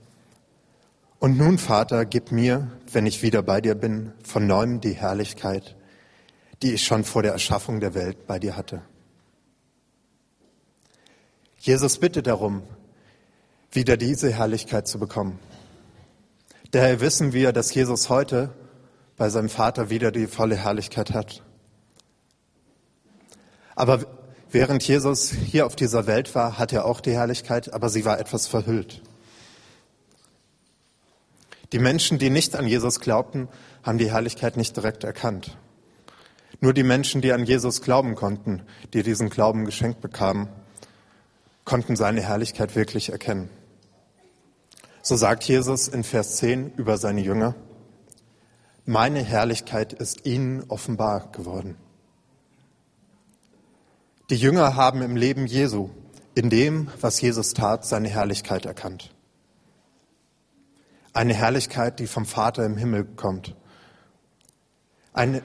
Und 1.20 1.38
nun, 1.38 1.60
Vater, 1.60 2.06
gib 2.06 2.32
mir, 2.32 2.72
wenn 2.92 3.06
ich 3.06 3.22
wieder 3.22 3.44
bei 3.44 3.62
dir 3.62 3.76
bin, 3.76 4.14
von 4.24 4.48
neuem 4.48 4.82
die 4.82 4.94
Herrlichkeit, 4.94 5.76
die 6.62 6.74
ich 6.74 6.86
schon 6.86 7.04
vor 7.04 7.24
der 7.24 7.32
Erschaffung 7.32 7.80
der 7.80 7.94
Welt 7.94 8.28
bei 8.28 8.40
dir 8.40 8.56
hatte. 8.56 8.82
Jesus 11.60 12.00
bittet 12.00 12.28
darum, 12.28 12.64
wieder 13.72 13.98
diese 13.98 14.32
Herrlichkeit 14.32 14.88
zu 14.88 15.00
bekommen. 15.00 15.40
Daher 16.72 17.02
wissen 17.02 17.34
wir, 17.34 17.52
dass 17.52 17.74
Jesus 17.74 18.10
heute 18.10 18.54
bei 19.18 19.30
seinem 19.30 19.50
Vater 19.50 19.90
wieder 19.90 20.12
die 20.12 20.28
volle 20.28 20.56
Herrlichkeit 20.56 21.14
hat. 21.14 21.44
Aber 23.76 24.06
während 24.50 24.84
Jesus 24.84 25.32
hier 25.32 25.66
auf 25.66 25.76
dieser 25.76 26.08
Welt 26.08 26.34
war, 26.34 26.58
hat 26.58 26.74
er 26.74 26.86
auch 26.86 27.02
die 27.02 27.14
Herrlichkeit, 27.14 27.74
aber 27.74 27.90
sie 27.90 28.06
war 28.06 28.20
etwas 28.20 28.48
verhüllt. 28.48 29.02
Die 31.72 31.80
Menschen, 31.80 32.18
die 32.18 32.30
nicht 32.30 32.56
an 32.56 32.68
Jesus 32.68 33.00
glaubten, 33.00 33.48
haben 33.84 33.98
die 33.98 34.12
Herrlichkeit 34.12 34.58
nicht 34.58 34.76
direkt 34.76 35.04
erkannt. 35.04 35.58
Nur 36.62 36.74
die 36.74 36.84
Menschen, 36.84 37.22
die 37.22 37.34
an 37.34 37.44
Jesus 37.44 37.82
glauben 37.82 38.14
konnten, 38.14 38.62
die 38.94 39.02
diesen 39.02 39.30
Glauben 39.30 39.66
geschenkt 39.66 40.00
bekamen, 40.00 40.48
konnten 41.66 41.96
seine 41.96 42.22
Herrlichkeit 42.22 42.76
wirklich 42.76 43.10
erkennen. 43.10 43.50
So 45.02 45.16
sagt 45.16 45.44
Jesus 45.44 45.88
in 45.88 46.04
Vers 46.04 46.38
10 46.38 46.74
über 46.76 47.00
seine 47.00 47.22
Jünger, 47.22 47.56
meine 48.86 49.24
Herrlichkeit 49.24 49.94
ist 49.94 50.26
ihnen 50.28 50.64
offenbar 50.68 51.32
geworden. 51.32 51.78
Die 54.30 54.36
Jünger 54.36 54.76
haben 54.76 55.02
im 55.02 55.16
Leben 55.16 55.48
Jesu, 55.48 55.90
in 56.36 56.52
dem, 56.52 56.90
was 57.02 57.20
Jesus 57.22 57.54
tat, 57.54 57.86
seine 57.86 58.10
Herrlichkeit 58.10 58.66
erkannt. 58.68 59.14
Eine 61.14 61.34
Herrlichkeit, 61.34 62.00
die 62.00 62.08
vom 62.08 62.26
Vater 62.26 62.66
im 62.66 62.78
Himmel 62.78 63.04
kommt. 63.04 63.56
Eine, 65.14 65.42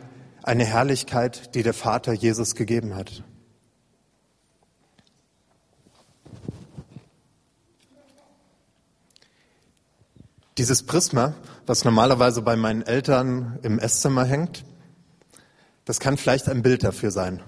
eine 0.46 0.64
Herrlichkeit, 0.64 1.54
die 1.56 1.64
der 1.64 1.74
Vater 1.74 2.12
Jesus 2.12 2.54
gegeben 2.54 2.94
hat. 2.94 3.24
Dieses 10.56 10.84
Prisma, 10.84 11.34
was 11.66 11.84
normalerweise 11.84 12.42
bei 12.42 12.56
meinen 12.56 12.82
Eltern 12.82 13.58
im 13.62 13.78
Esszimmer 13.78 14.24
hängt, 14.24 14.64
das 15.84 16.00
kann 16.00 16.16
vielleicht 16.16 16.48
ein 16.48 16.62
Bild 16.62 16.84
dafür 16.84 17.10
sein. 17.10 17.42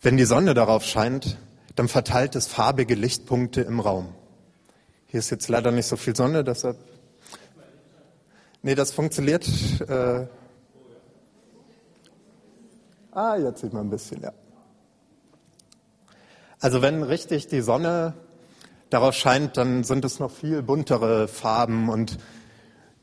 Wenn 0.00 0.16
die 0.16 0.24
Sonne 0.24 0.54
darauf 0.54 0.84
scheint, 0.84 1.36
dann 1.76 1.88
verteilt 1.88 2.34
es 2.34 2.46
farbige 2.46 2.94
Lichtpunkte 2.94 3.60
im 3.60 3.78
Raum. 3.78 4.14
Hier 5.06 5.20
ist 5.20 5.30
jetzt 5.30 5.48
leider 5.48 5.70
nicht 5.70 5.86
so 5.86 5.96
viel 5.96 6.16
Sonne, 6.16 6.42
deshalb. 6.42 6.78
Nee, 8.62 8.74
das 8.74 8.90
funktioniert. 8.92 9.46
Äh 9.82 10.26
ah, 13.16 13.36
jetzt 13.36 13.62
sieht 13.62 13.72
man 13.72 13.86
ein 13.86 13.90
bisschen, 13.90 14.22
ja. 14.22 14.32
Also 16.60 16.82
wenn 16.82 17.02
richtig 17.02 17.48
die 17.48 17.60
Sonne 17.60 18.14
darauf 18.90 19.14
scheint, 19.14 19.56
dann 19.56 19.84
sind 19.84 20.04
es 20.04 20.20
noch 20.20 20.30
viel 20.30 20.62
buntere 20.62 21.28
Farben 21.28 21.88
und 21.88 22.18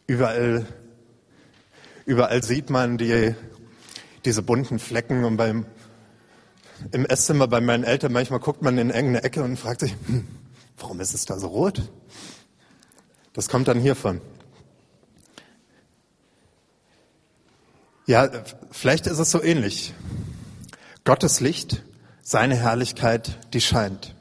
überall, 0.07 0.65
überall 2.05 2.43
sieht 2.43 2.69
man 2.69 2.97
die, 2.97 3.35
diese 4.25 4.41
bunten 4.41 4.79
Flecken 4.79 5.25
und 5.25 5.37
beim, 5.37 5.65
im 6.91 7.05
Esszimmer 7.05 7.47
bei 7.47 7.61
meinen 7.61 7.83
Eltern 7.83 8.13
manchmal 8.13 8.39
guckt 8.39 8.61
man 8.61 8.77
in 8.77 8.89
irgendeine 8.89 9.23
Ecke 9.23 9.43
und 9.43 9.57
fragt 9.57 9.81
sich, 9.81 9.95
hm, 10.05 10.27
warum 10.77 10.99
ist 10.99 11.13
es 11.13 11.25
da 11.25 11.37
so 11.37 11.47
rot? 11.47 11.81
Das 13.33 13.49
kommt 13.49 13.67
dann 13.67 13.79
hiervon. 13.79 14.21
Ja, 18.05 18.29
vielleicht 18.71 19.07
ist 19.07 19.19
es 19.19 19.31
so 19.31 19.41
ähnlich. 19.41 19.93
Gottes 21.05 21.39
Licht, 21.39 21.83
seine 22.21 22.55
Herrlichkeit, 22.55 23.39
die 23.53 23.61
scheint. 23.61 24.13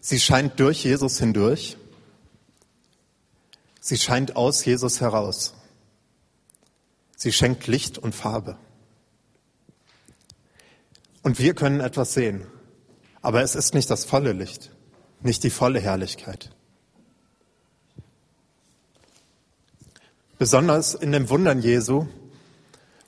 Sie 0.00 0.20
scheint 0.20 0.60
durch 0.60 0.84
Jesus 0.84 1.18
hindurch. 1.18 1.76
Sie 3.80 3.98
scheint 3.98 4.36
aus 4.36 4.64
Jesus 4.64 5.00
heraus. 5.00 5.54
Sie 7.16 7.32
schenkt 7.32 7.66
Licht 7.66 7.98
und 7.98 8.14
Farbe. 8.14 8.56
Und 11.22 11.38
wir 11.38 11.54
können 11.54 11.80
etwas 11.80 12.14
sehen, 12.14 12.46
aber 13.20 13.42
es 13.42 13.54
ist 13.54 13.74
nicht 13.74 13.90
das 13.90 14.04
volle 14.04 14.32
Licht, 14.32 14.70
nicht 15.20 15.42
die 15.42 15.50
volle 15.50 15.80
Herrlichkeit. 15.80 16.50
Besonders 20.38 20.94
in 20.94 21.12
den 21.12 21.28
Wundern 21.28 21.60
Jesu 21.60 22.06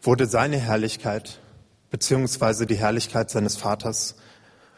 wurde 0.03 0.27
seine 0.27 0.59
Herrlichkeit 0.59 1.41
beziehungsweise 1.91 2.67
die 2.67 2.77
Herrlichkeit 2.77 3.31
seines 3.31 3.57
Vaters 3.57 4.17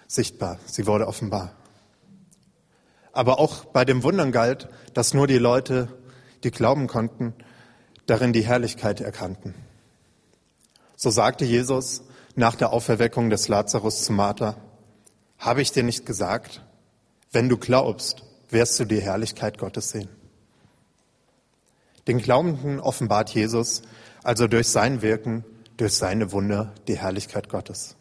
sichtbar. 0.07 0.59
Sie 0.67 0.87
wurde 0.87 1.07
offenbar. 1.07 1.55
Aber 3.13 3.39
auch 3.39 3.65
bei 3.67 3.85
dem 3.85 4.03
Wundern 4.03 4.33
galt, 4.33 4.69
dass 4.93 5.15
nur 5.15 5.27
die 5.27 5.39
Leute, 5.39 5.89
die 6.43 6.51
glauben 6.51 6.89
konnten, 6.89 7.33
darin 8.07 8.33
die 8.33 8.45
Herrlichkeit 8.45 9.01
erkannten. 9.01 9.55
So 10.97 11.11
sagte 11.11 11.45
Jesus 11.45 12.03
nach 12.35 12.57
der 12.57 12.73
Auferweckung 12.73 13.31
des 13.31 13.47
Lazarus 13.47 14.05
zu 14.05 14.13
Martha, 14.13 14.57
habe 15.39 15.63
ich 15.63 15.71
dir 15.71 15.85
nicht 15.85 16.05
gesagt, 16.07 16.63
wenn 17.31 17.49
du 17.49 17.57
glaubst, 17.57 18.25
wirst 18.51 18.79
du 18.81 18.85
die 18.85 19.01
Herrlichkeit 19.01 19.59
Gottes 19.59 19.91
sehen. 19.91 20.09
Den 22.09 22.19
Glaubenden 22.19 22.81
offenbart 22.81 23.31
Jesus 23.31 23.83
also 24.25 24.49
durch 24.49 24.69
sein 24.69 25.03
Wirken, 25.03 25.45
durch 25.77 25.95
seine 25.95 26.33
Wunder 26.33 26.75
die 26.89 26.99
Herrlichkeit 26.99 27.49
Gottes. 27.49 27.95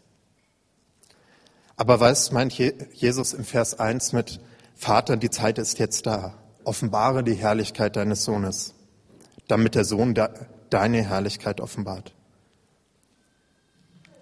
Aber 1.76 2.00
was 2.00 2.32
meint 2.32 2.54
Jesus 2.54 3.34
im 3.34 3.44
Vers 3.44 3.80
1 3.80 4.14
mit, 4.14 4.40
Vater, 4.76 5.18
die 5.18 5.30
Zeit 5.30 5.58
ist 5.60 5.80
jetzt 5.80 6.06
da. 6.06 6.34
Offenbare 6.64 7.24
die 7.24 7.36
Herrlichkeit 7.36 7.96
deines 7.96 8.24
Sohnes, 8.24 8.74
damit 9.48 9.76
der 9.76 9.84
Sohn 9.84 10.16
deine 10.70 11.04
Herrlichkeit 11.04 11.60
offenbart. 11.60 12.14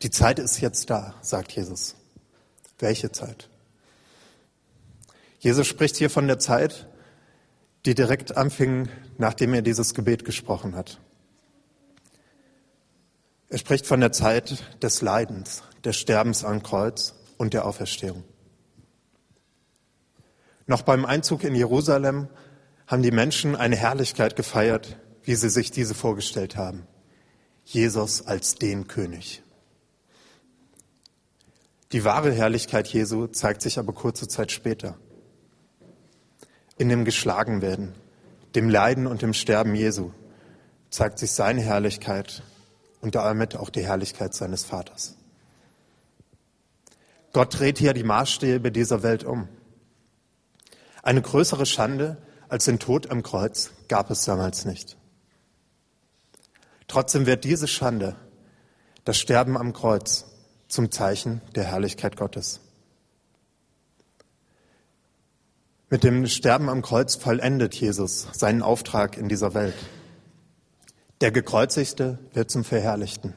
Die 0.01 0.09
Zeit 0.09 0.39
ist 0.39 0.59
jetzt 0.59 0.89
da, 0.89 1.13
sagt 1.21 1.51
Jesus. 1.51 1.95
Welche 2.79 3.11
Zeit? 3.11 3.49
Jesus 5.39 5.67
spricht 5.67 5.97
hier 5.97 6.09
von 6.09 6.27
der 6.27 6.39
Zeit, 6.39 6.87
die 7.85 7.93
direkt 7.93 8.37
anfing, 8.37 8.89
nachdem 9.17 9.53
er 9.53 9.61
dieses 9.61 9.93
Gebet 9.93 10.25
gesprochen 10.25 10.75
hat. 10.75 10.99
Er 13.51 13.57
spricht 13.57 13.85
von 13.85 13.99
der 13.99 14.13
Zeit 14.13 14.63
des 14.81 15.01
Leidens, 15.01 15.61
des 15.83 15.97
Sterbens 15.97 16.45
am 16.45 16.63
Kreuz 16.63 17.15
und 17.37 17.53
der 17.53 17.65
Auferstehung. 17.65 18.23
Noch 20.67 20.83
beim 20.83 21.03
Einzug 21.03 21.43
in 21.43 21.53
Jerusalem 21.53 22.29
haben 22.87 23.03
die 23.03 23.11
Menschen 23.11 23.57
eine 23.57 23.75
Herrlichkeit 23.75 24.37
gefeiert, 24.37 24.97
wie 25.23 25.35
sie 25.35 25.49
sich 25.49 25.69
diese 25.69 25.93
vorgestellt 25.93 26.55
haben. 26.55 26.87
Jesus 27.65 28.25
als 28.25 28.55
den 28.55 28.87
König. 28.87 29.43
Die 31.91 32.05
wahre 32.05 32.31
Herrlichkeit 32.31 32.87
Jesu 32.87 33.27
zeigt 33.27 33.61
sich 33.63 33.79
aber 33.79 33.91
kurze 33.91 34.29
Zeit 34.29 34.53
später. 34.53 34.97
In 36.77 36.87
dem 36.87 37.03
Geschlagenwerden, 37.03 37.95
dem 38.55 38.69
Leiden 38.69 39.07
und 39.07 39.21
dem 39.21 39.33
Sterben 39.33 39.75
Jesu 39.75 40.11
zeigt 40.89 41.19
sich 41.19 41.31
seine 41.31 41.61
Herrlichkeit 41.61 42.43
und 43.01 43.15
damit 43.15 43.55
auch 43.55 43.69
die 43.69 43.83
Herrlichkeit 43.83 44.33
seines 44.33 44.63
Vaters. 44.63 45.15
Gott 47.33 47.59
dreht 47.59 47.77
hier 47.77 47.93
die 47.93 48.03
Maßstäbe 48.03 48.71
dieser 48.71 49.03
Welt 49.03 49.23
um. 49.23 49.47
Eine 51.03 51.21
größere 51.21 51.65
Schande 51.65 52.17
als 52.49 52.65
den 52.65 52.79
Tod 52.79 53.09
am 53.09 53.23
Kreuz 53.23 53.71
gab 53.87 54.11
es 54.11 54.25
damals 54.25 54.65
nicht. 54.65 54.97
Trotzdem 56.87 57.25
wird 57.25 57.45
diese 57.45 57.67
Schande, 57.67 58.17
das 59.05 59.17
Sterben 59.17 59.57
am 59.57 59.73
Kreuz, 59.73 60.25
zum 60.67 60.91
Zeichen 60.91 61.41
der 61.55 61.63
Herrlichkeit 61.65 62.17
Gottes. 62.17 62.59
Mit 65.89 66.03
dem 66.03 66.27
Sterben 66.27 66.69
am 66.69 66.81
Kreuz 66.81 67.15
vollendet 67.15 67.75
Jesus 67.75 68.27
seinen 68.33 68.61
Auftrag 68.61 69.17
in 69.17 69.27
dieser 69.27 69.53
Welt. 69.53 69.75
Der 71.21 71.29
Gekreuzigte 71.29 72.17
wird 72.33 72.49
zum 72.49 72.63
Verherrlichten. 72.63 73.35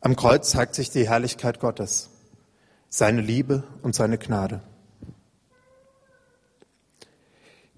Am 0.00 0.16
Kreuz 0.16 0.50
zeigt 0.50 0.74
sich 0.74 0.88
die 0.88 1.06
Herrlichkeit 1.06 1.60
Gottes, 1.60 2.08
seine 2.88 3.20
Liebe 3.20 3.64
und 3.82 3.94
seine 3.94 4.16
Gnade. 4.16 4.62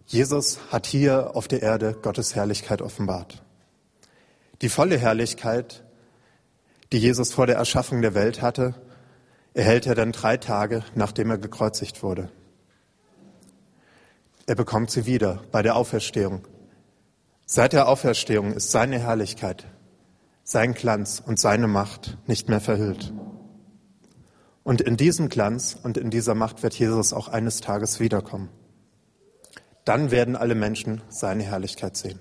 Jesus 0.06 0.60
hat 0.70 0.86
hier 0.86 1.34
auf 1.34 1.48
der 1.48 1.62
Erde 1.62 1.94
Gottes 2.00 2.36
Herrlichkeit 2.36 2.80
offenbart. 2.80 3.42
Die 4.62 4.68
volle 4.68 4.98
Herrlichkeit, 4.98 5.82
die 6.92 6.98
Jesus 6.98 7.32
vor 7.32 7.48
der 7.48 7.56
Erschaffung 7.56 8.02
der 8.02 8.14
Welt 8.14 8.40
hatte, 8.40 8.76
erhält 9.52 9.88
er 9.88 9.96
dann 9.96 10.12
drei 10.12 10.36
Tage, 10.36 10.84
nachdem 10.94 11.30
er 11.30 11.38
gekreuzigt 11.38 12.04
wurde. 12.04 12.30
Er 14.46 14.54
bekommt 14.54 14.92
sie 14.92 15.06
wieder 15.06 15.42
bei 15.50 15.62
der 15.62 15.74
Auferstehung. 15.74 16.46
Seit 17.46 17.74
der 17.74 17.88
Auferstehung 17.88 18.54
ist 18.54 18.70
seine 18.70 18.98
Herrlichkeit, 18.98 19.66
sein 20.44 20.72
Glanz 20.72 21.22
und 21.24 21.38
seine 21.38 21.68
Macht 21.68 22.16
nicht 22.26 22.48
mehr 22.48 22.60
verhüllt. 22.60 23.12
Und 24.62 24.80
in 24.80 24.96
diesem 24.96 25.28
Glanz 25.28 25.76
und 25.82 25.98
in 25.98 26.10
dieser 26.10 26.34
Macht 26.34 26.62
wird 26.62 26.74
Jesus 26.74 27.12
auch 27.12 27.28
eines 27.28 27.60
Tages 27.60 28.00
wiederkommen. 28.00 28.48
Dann 29.84 30.10
werden 30.10 30.36
alle 30.36 30.54
Menschen 30.54 31.02
seine 31.10 31.42
Herrlichkeit 31.42 31.98
sehen. 31.98 32.18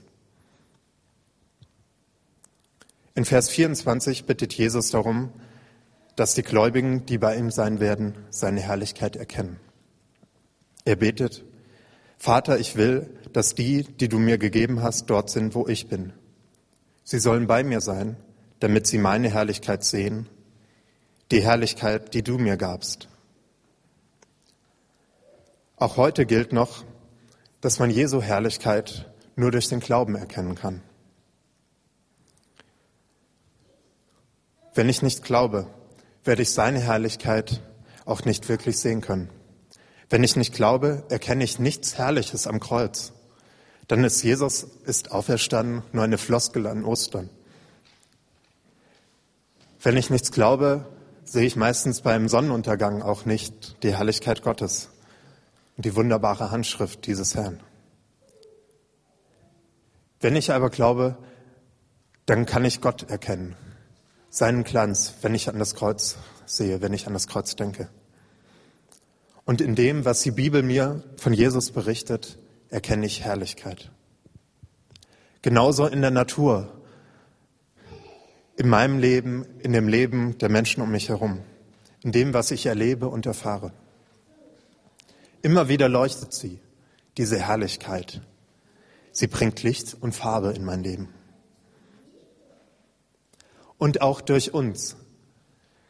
In 3.16 3.24
Vers 3.24 3.50
24 3.50 4.26
bittet 4.26 4.54
Jesus 4.54 4.90
darum, 4.90 5.30
dass 6.18 6.34
die 6.34 6.44
Gläubigen, 6.44 7.06
die 7.06 7.18
bei 7.18 7.38
ihm 7.38 7.50
sein 7.50 7.80
werden, 7.80 8.16
seine 8.30 8.60
Herrlichkeit 8.60 9.16
erkennen. 9.16 9.60
Er 10.84 10.98
betet, 10.98 11.46
Vater, 12.18 12.60
ich 12.60 12.76
will, 12.76 13.10
dass 13.34 13.56
die, 13.56 13.84
die 13.84 14.08
du 14.08 14.20
mir 14.20 14.38
gegeben 14.38 14.82
hast, 14.82 15.10
dort 15.10 15.30
sind, 15.30 15.56
wo 15.56 15.68
ich 15.68 15.88
bin. 15.88 16.14
Sie 17.04 17.20
sollen 17.20 17.48
bei 17.48 17.64
mir 17.64 17.82
sein, 17.82 18.16
damit 18.60 18.88
sie 18.88 18.98
meine 18.98 19.30
Herrlichkeit 19.30 19.84
sehen, 19.84 20.30
die 21.32 21.44
Herrlichkeit, 21.44 22.14
die 22.14 22.24
du 22.24 22.38
mir 22.38 22.58
gabst. 22.58 23.10
Auch 25.76 25.98
heute 25.98 26.26
gilt 26.26 26.54
noch, 26.54 26.86
dass 27.60 27.80
man 27.80 27.90
Jesu 27.90 28.22
Herrlichkeit 28.22 29.12
nur 29.36 29.52
durch 29.52 29.68
den 29.68 29.80
Glauben 29.80 30.16
erkennen 30.16 30.56
kann. 30.56 30.82
Wenn 34.76 34.90
ich 34.90 35.02
nicht 35.02 35.24
glaube, 35.24 35.68
werde 36.24 36.42
ich 36.42 36.52
seine 36.52 36.80
Herrlichkeit 36.80 37.62
auch 38.06 38.26
nicht 38.26 38.50
wirklich 38.50 38.80
sehen 38.80 39.02
können. 39.02 39.30
Wenn 40.14 40.24
ich 40.24 40.36
nicht 40.36 40.54
glaube, 40.54 41.02
erkenne 41.10 41.44
ich 41.44 41.58
nichts 41.58 41.98
Herrliches 41.98 42.46
am 42.46 42.60
Kreuz. 42.60 43.14
Dann 43.88 44.04
ist 44.04 44.22
Jesus 44.22 44.68
ist 44.86 45.12
auferstanden 45.12 45.82
nur 45.92 46.04
eine 46.04 46.20
Floskel 46.20 46.68
an 46.68 46.86
Ostern. 46.86 47.32
Wenn 49.82 49.98
ich 49.98 50.12
nichts 50.12 50.32
glaube, 50.32 50.86
sehe 51.24 51.48
ich 51.48 51.56
meistens 51.56 52.02
beim 52.02 52.30
Sonnenuntergang 52.30 53.02
auch 53.02 53.26
nicht 53.26 53.82
die 53.82 53.96
Herrlichkeit 53.96 54.44
Gottes 54.44 54.90
und 55.78 55.86
die 55.86 55.96
wunderbare 55.96 56.52
Handschrift 56.52 57.08
dieses 57.08 57.34
Herrn. 57.34 57.60
Wenn 60.20 60.36
ich 60.36 60.52
aber 60.52 60.70
glaube, 60.70 61.18
dann 62.28 62.46
kann 62.46 62.66
ich 62.66 62.82
Gott 62.82 63.10
erkennen, 63.10 63.56
seinen 64.30 64.64
Glanz, 64.64 65.16
wenn 65.24 65.34
ich 65.34 65.50
an 65.50 65.58
das 65.58 65.74
Kreuz 65.74 66.18
sehe, 66.46 66.84
wenn 66.84 66.94
ich 66.94 67.08
an 67.08 67.14
das 67.14 67.26
Kreuz 67.26 67.56
denke. 67.56 67.90
Und 69.46 69.62
in 69.62 69.76
dem, 69.76 70.06
was 70.06 70.22
die 70.22 70.32
Bibel 70.32 70.64
mir 70.64 71.04
von 71.18 71.34
Jesus 71.34 71.72
berichtet, 71.72 72.38
erkenne 72.70 73.06
ich 73.06 73.24
Herrlichkeit. 73.24 73.92
Genauso 75.42 75.86
in 75.86 76.02
der 76.02 76.12
Natur, 76.12 76.72
in 78.56 78.70
meinem 78.70 79.00
Leben, 79.00 79.46
in 79.60 79.74
dem 79.74 79.88
Leben 79.88 80.38
der 80.38 80.50
Menschen 80.50 80.82
um 80.82 80.92
mich 80.92 81.10
herum, 81.10 81.40
in 82.02 82.12
dem, 82.12 82.34
was 82.34 82.52
ich 82.52 82.66
erlebe 82.66 83.10
und 83.10 83.26
erfahre. 83.26 83.74
Immer 85.42 85.68
wieder 85.68 85.90
leuchtet 85.90 86.34
sie, 86.34 86.60
diese 87.18 87.38
Herrlichkeit. 87.38 88.22
Sie 89.12 89.28
bringt 89.28 89.62
Licht 89.64 89.98
und 90.00 90.14
Farbe 90.14 90.54
in 90.54 90.64
mein 90.64 90.84
Leben. 90.84 91.10
Und 93.78 94.02
auch 94.02 94.22
durch 94.22 94.54
uns 94.54 94.96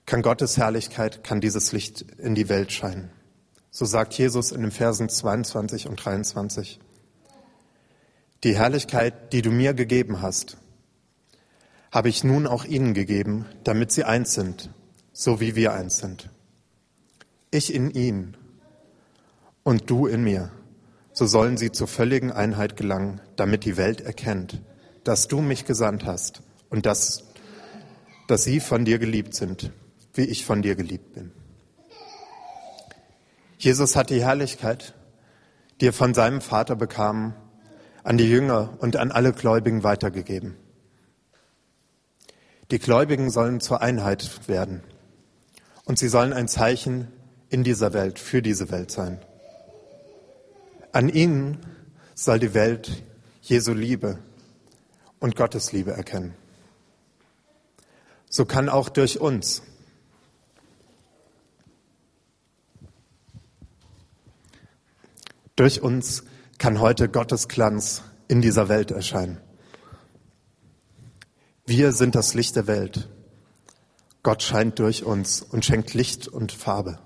kann 0.08 0.24
Gottes 0.24 0.58
Herrlichkeit, 0.58 1.24
kann 1.24 1.40
dieses 1.40 1.72
Licht 1.72 2.02
in 2.18 2.34
die 2.34 2.50
Welt 2.50 2.72
scheinen. 2.72 3.12
So 3.76 3.86
sagt 3.86 4.14
Jesus 4.14 4.52
in 4.52 4.62
den 4.62 4.70
Versen 4.70 5.10
22 5.10 5.88
und 5.88 5.96
23. 5.96 6.80
Die 8.44 8.56
Herrlichkeit, 8.56 9.34
die 9.34 9.42
du 9.42 9.50
mir 9.50 9.74
gegeben 9.74 10.22
hast, 10.22 10.58
habe 11.92 12.08
ich 12.08 12.24
nun 12.24 12.46
auch 12.46 12.66
ihnen 12.66 12.94
gegeben, 12.94 13.48
damit 13.64 13.92
sie 13.92 14.04
eins 14.04 14.36
sind, 14.36 14.70
so 15.12 15.40
wie 15.40 15.56
wir 15.56 15.74
eins 15.74 15.98
sind. 15.98 16.30
Ich 17.50 17.74
in 17.74 17.90
ihnen 17.90 18.38
und 19.64 19.90
du 19.90 20.06
in 20.06 20.24
mir, 20.24 20.52
so 21.12 21.26
sollen 21.26 21.58
sie 21.58 21.72
zur 21.72 21.88
völligen 21.88 22.32
Einheit 22.32 22.78
gelangen, 22.78 23.22
damit 23.38 23.66
die 23.66 23.76
Welt 23.76 24.02
erkennt, 24.02 24.62
dass 25.04 25.28
du 25.28 25.42
mich 25.42 25.66
gesandt 25.66 26.06
hast 26.06 26.44
und 26.70 26.86
dass, 26.86 27.24
dass 28.28 28.44
sie 28.44 28.60
von 28.60 28.86
dir 28.86 29.00
geliebt 29.00 29.34
sind, 29.34 29.72
wie 30.14 30.26
ich 30.26 30.46
von 30.46 30.62
dir 30.62 30.76
geliebt 30.76 31.16
bin. 31.16 31.32
Jesus 33.64 33.96
hat 33.96 34.10
die 34.10 34.22
Herrlichkeit, 34.22 34.94
die 35.80 35.88
er 35.88 35.94
von 35.94 36.14
seinem 36.14 36.42
Vater 36.42 36.76
bekam, 36.76 37.34
an 38.04 38.18
die 38.18 38.30
Jünger 38.30 38.74
und 38.80 38.98
an 38.98 39.10
alle 39.10 39.32
Gläubigen 39.32 39.84
weitergegeben. 39.84 40.58
Die 42.72 42.80
Gläubigen 42.80 43.30
sollen 43.30 43.62
zur 43.62 43.82
Einheit 43.82 44.50
werden 44.50 44.84
und 45.86 45.98
sie 45.98 46.10
sollen 46.10 46.34
ein 46.34 46.50
Zeichen 46.50 47.08
in 47.48 47.64
dieser 47.64 47.94
Welt, 47.94 48.20
für 48.20 48.42
diese 48.42 48.70
Welt 48.70 48.92
sein. 48.92 49.20
An 50.92 51.08
ihnen 51.08 51.58
soll 52.16 52.40
die 52.40 52.54
Welt 52.54 53.02
Jesu 53.42 53.72
Liebe 53.72 54.20
und 55.22 55.38
Gottes 55.38 55.72
Liebe 55.72 55.92
erkennen. 55.92 56.36
So 58.30 58.44
kann 58.44 58.68
auch 58.68 58.90
durch 58.90 59.22
uns 59.22 59.64
Durch 65.56 65.82
uns 65.82 66.24
kann 66.58 66.80
heute 66.80 67.10
Gottes 67.10 67.48
Glanz 67.48 68.02
in 68.28 68.42
dieser 68.42 68.70
Welt 68.70 68.90
erscheinen. 68.90 69.40
Wir 71.66 71.92
sind 71.92 72.16
das 72.16 72.34
Licht 72.34 72.56
der 72.56 72.66
Welt. 72.66 73.08
Gott 74.24 74.42
scheint 74.42 74.80
durch 74.80 75.04
uns 75.04 75.42
und 75.42 75.64
schenkt 75.64 75.94
Licht 75.94 76.28
und 76.28 76.52
Farbe 76.52 77.00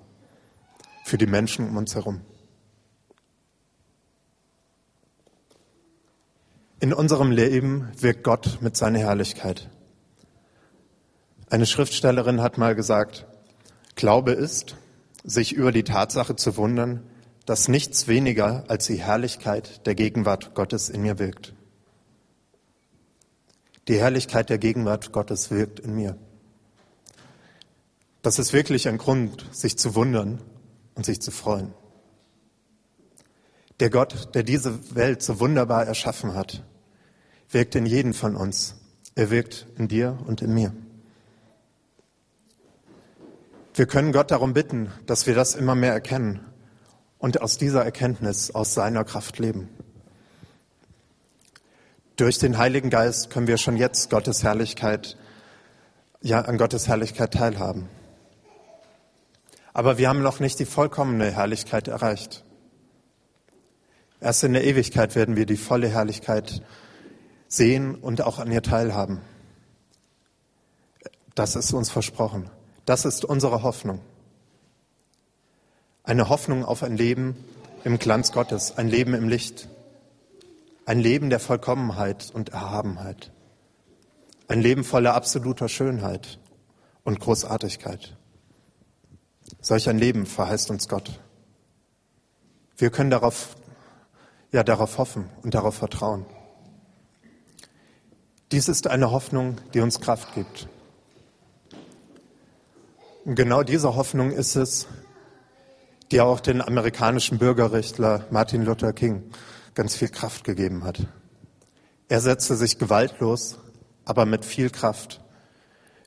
für 1.03 1.17
die 1.17 1.25
Menschen 1.25 1.67
um 1.69 1.77
uns 1.77 1.95
herum. 1.95 2.21
In 6.79 6.93
unserem 6.93 7.31
Leben 7.31 7.91
wirkt 7.97 8.23
Gott 8.23 8.60
mit 8.62 8.77
seiner 8.77 8.99
Herrlichkeit. 8.99 9.69
Eine 11.49 11.65
Schriftstellerin 11.65 12.41
hat 12.41 12.57
mal 12.57 12.75
gesagt, 12.75 13.25
Glaube 13.95 14.31
ist, 14.31 14.75
sich 15.23 15.53
über 15.53 15.71
die 15.71 15.83
Tatsache 15.83 16.36
zu 16.36 16.55
wundern, 16.55 17.03
dass 17.47 17.69
nichts 17.69 18.10
weniger 18.10 18.65
als 18.67 18.88
die 18.88 18.97
Herrlichkeit 18.97 19.88
der 19.88 19.95
Gegenwart 19.95 20.53
Gottes 20.53 20.89
in 20.89 21.01
mir 21.01 21.17
wirkt. 21.17 21.53
Die 23.88 23.97
Herrlichkeit 23.97 24.49
der 24.49 24.57
Gegenwart 24.57 25.13
Gottes 25.13 25.49
wirkt 25.49 25.79
in 25.79 25.95
mir. 25.95 26.17
Das 28.21 28.38
ist 28.38 28.51
wirklich 28.51 28.89
ein 28.89 28.97
Grund, 28.97 29.45
sich 29.53 29.77
zu 29.77 29.95
wundern 29.95 30.41
und 30.93 31.05
sich 31.05 31.21
zu 31.21 31.31
freuen. 31.31 31.73
Der 33.79 33.91
Gott, 33.91 34.36
der 34.36 34.43
diese 34.43 34.93
Welt 34.93 35.23
so 35.23 35.39
wunderbar 35.39 35.86
erschaffen 35.86 36.33
hat, 36.33 36.65
wirkt 37.49 37.75
in 37.75 37.86
jedem 37.86 38.13
von 38.13 38.36
uns. 38.36 38.75
Er 39.15 39.29
wirkt 39.29 39.67
in 39.77 39.88
dir 39.88 40.17
und 40.27 40.41
in 40.41 40.53
mir. 40.53 40.73
Wir 43.73 43.86
können 43.86 44.12
Gott 44.12 44.31
darum 44.31 44.53
bitten, 44.53 44.91
dass 45.05 45.27
wir 45.27 45.33
das 45.33 45.55
immer 45.55 45.75
mehr 45.75 45.93
erkennen 45.93 46.41
und 47.19 47.41
aus 47.41 47.58
dieser 47.58 47.84
Erkenntnis, 47.84 48.51
aus 48.51 48.73
seiner 48.73 49.03
Kraft 49.03 49.39
leben. 49.39 49.69
Durch 52.15 52.39
den 52.39 52.58
Heiligen 52.58 52.89
Geist 52.89 53.30
können 53.30 53.47
wir 53.47 53.58
schon 53.58 53.77
jetzt 53.77 54.10
Gottes 54.10 54.43
Herrlichkeit, 54.43 55.17
ja, 56.21 56.41
an 56.41 56.58
Gottes 56.58 56.88
Herrlichkeit 56.88 57.34
teilhaben. 57.34 57.89
Aber 59.73 59.99
wir 59.99 60.10
haben 60.10 60.23
noch 60.23 60.39
nicht 60.39 60.58
die 60.60 60.65
vollkommene 60.65 61.32
Herrlichkeit 61.32 61.88
erreicht. 61.88 62.43
Erst 64.19 64.43
in 64.43 64.53
der 64.53 64.63
Ewigkeit 64.63 65.15
werden 65.15 65.36
wir 65.36 65.45
die 65.45 65.58
volle 65.58 65.88
Herrlichkeit 65.89 66.63
sehen 67.47 67.93
und 67.93 68.21
auch 68.21 68.39
an 68.39 68.51
ihr 68.51 68.63
teilhaben. 68.63 69.21
Das 71.36 71.56
ist 71.56 71.71
uns 71.73 71.91
versprochen. 71.91 72.49
Das 72.86 73.06
ist 73.06 73.23
unsere 73.23 73.62
Hoffnung. 73.62 74.01
Eine 76.08 76.30
Hoffnung 76.30 76.63
auf 76.63 76.84
ein 76.84 76.96
Leben 76.96 77.36
im 77.84 78.00
Glanz 78.00 78.32
Gottes, 78.32 78.78
ein 78.78 78.88
Leben 78.88 79.13
im 79.13 79.28
Licht, 79.28 79.67
ein 80.86 81.02
Leben 81.02 81.30
der 81.30 81.41
Vollkommenheit 81.41 82.32
und 82.34 82.48
Erhabenheit, 82.48 83.34
ein 84.48 84.62
Leben 84.62 84.86
voller 84.86 85.15
absoluter 85.15 85.67
Schönheit 85.67 86.39
und 87.04 87.20
Großartigkeit. 87.20 88.15
Solch 89.60 89.89
ein 89.89 89.98
Leben 89.98 90.26
verheißt 90.26 90.72
uns 90.72 90.88
Gott. 90.88 91.20
Wir 92.78 92.89
können 92.89 93.10
darauf, 93.10 93.58
ja, 94.54 94.63
darauf 94.63 94.98
hoffen 95.00 95.30
und 95.43 95.56
darauf 95.56 95.76
vertrauen. 95.76 96.26
Dies 98.54 98.70
ist 98.70 98.88
eine 98.88 99.12
Hoffnung, 99.12 99.58
die 99.74 99.82
uns 99.82 100.00
Kraft 100.00 100.34
gibt. 100.36 100.70
Und 103.26 103.36
genau 103.36 103.62
diese 103.63 103.98
Hoffnung 103.98 104.32
ist 104.32 104.56
es, 104.56 104.88
die 106.12 106.22
auch 106.22 106.39
den 106.39 106.62
amerikanischen 106.62 107.38
Bürgerrechtler 107.38 108.26
Martin 108.32 108.63
Luther 108.63 108.93
King 108.93 109.24
ganz 109.74 109.96
viel 109.96 110.10
Kraft 110.10 110.43
gegeben 110.43 110.84
hat. 110.84 111.06
Er 112.08 112.22
setzte 112.22 112.56
sich 112.56 112.80
gewaltlos, 112.80 113.60
aber 114.06 114.26
mit 114.26 114.46
viel 114.46 114.70
Kraft 114.70 115.22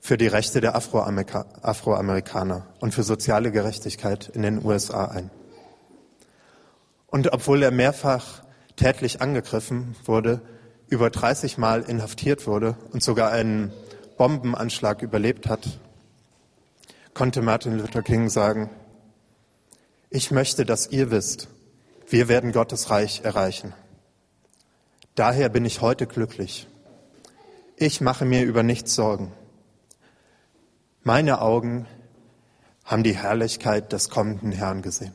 für 0.01 0.17
die 0.17 0.27
Rechte 0.27 0.63
der 0.63 0.75
Afroamerikaner 0.75 2.67
und 2.81 2.95
für 2.95 3.03
soziale 3.03 3.53
Gerechtigkeit 3.53 4.31
in 4.33 4.43
den 4.43 4.65
USA 4.65 5.05
ein. 5.07 5.31
Und 7.07 7.33
obwohl 7.33 7.63
er 7.63 7.71
mehrfach 7.71 8.43
tätlich 8.77 9.21
angegriffen 9.21 9.95
wurde, 10.05 10.41
über 10.89 11.11
30 11.11 11.59
Mal 11.59 11.83
inhaftiert 11.83 12.47
wurde 12.47 12.77
und 12.93 13.03
sogar 13.03 13.31
einen 13.31 13.73
Bombenanschlag 14.17 15.03
überlebt 15.03 15.49
hat, 15.49 15.79
konnte 17.13 17.43
Martin 17.43 17.79
Luther 17.79 18.03
King 18.03 18.31
sagen, 18.31 18.71
ich 20.11 20.33
möchte, 20.33 20.67
dass 20.67 20.89
ihr 20.89 21.13
wisst, 21.13 21.49
wir 22.09 22.29
werden 22.29 22.51
Gottes 22.51 22.91
Reich 22.91 23.21
erreichen. 23.23 23.73
Daher 25.15 25.49
bin 25.49 25.65
ich 25.65 25.81
heute 25.81 26.09
glücklich. 26.09 26.67
Ich 27.77 28.01
mache 28.01 28.25
mir 28.25 28.45
über 28.45 28.65
nichts 28.65 28.95
Sorgen. 28.95 29.33
Meine 31.03 31.41
Augen 31.41 31.87
haben 32.85 33.05
die 33.05 33.17
Herrlichkeit 33.17 33.93
des 33.93 34.09
kommenden 34.09 34.51
Herrn 34.51 34.83
gesehen. 34.83 35.15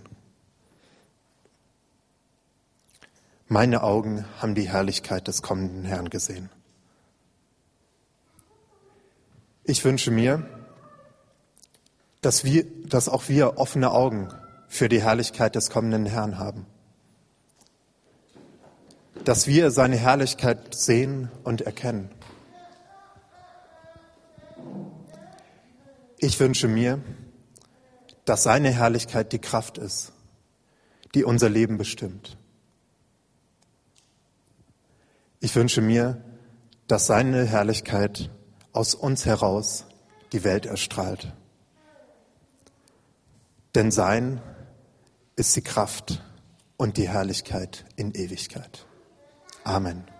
Meine 3.48 3.84
Augen 3.84 4.26
haben 4.40 4.56
die 4.56 4.70
Herrlichkeit 4.70 5.28
des 5.28 5.42
kommenden 5.42 5.84
Herrn 5.84 6.10
gesehen. 6.10 6.50
Ich 9.66 9.84
wünsche 9.84 10.10
mir, 10.10 10.48
dass, 12.22 12.44
wir, 12.44 12.66
dass 12.88 13.10
auch 13.10 13.28
wir 13.28 13.58
offene 13.58 13.92
Augen 13.92 14.30
für 14.68 14.90
die 14.90 15.02
Herrlichkeit 15.02 15.56
des 15.56 15.70
kommenden 15.70 16.06
Herrn 16.06 16.38
haben. 16.38 16.66
Dass 19.24 19.48
wir 19.48 19.72
seine 19.72 19.98
Herrlichkeit 19.98 20.76
sehen 20.76 21.32
und 21.44 21.62
erkennen. 21.62 22.10
Ich 26.18 26.40
wünsche 26.40 26.68
mir, 26.68 27.02
dass 28.26 28.44
seine 28.44 28.72
Herrlichkeit 28.72 29.32
die 29.32 29.40
Kraft 29.40 29.78
ist, 29.78 30.12
die 31.14 31.24
unser 31.24 31.50
Leben 31.50 31.78
bestimmt. 31.78 32.38
Ich 35.40 35.56
wünsche 35.56 35.82
mir, 35.82 36.22
dass 36.88 37.06
seine 37.06 37.46
Herrlichkeit 37.46 38.32
aus 38.74 38.96
uns 38.96 39.26
heraus 39.26 39.86
die 40.34 40.44
Welt 40.44 40.66
erstrahlt. 40.66 41.32
Denn 43.76 43.92
sein 43.92 44.42
ist 45.36 45.56
die 45.56 45.62
Kraft 45.62 46.22
und 46.78 46.98
die 46.98 47.10
Herrlichkeit 47.10 47.86
in 47.96 48.14
Ewigkeit. 48.14 48.86
Amen. 49.64 50.15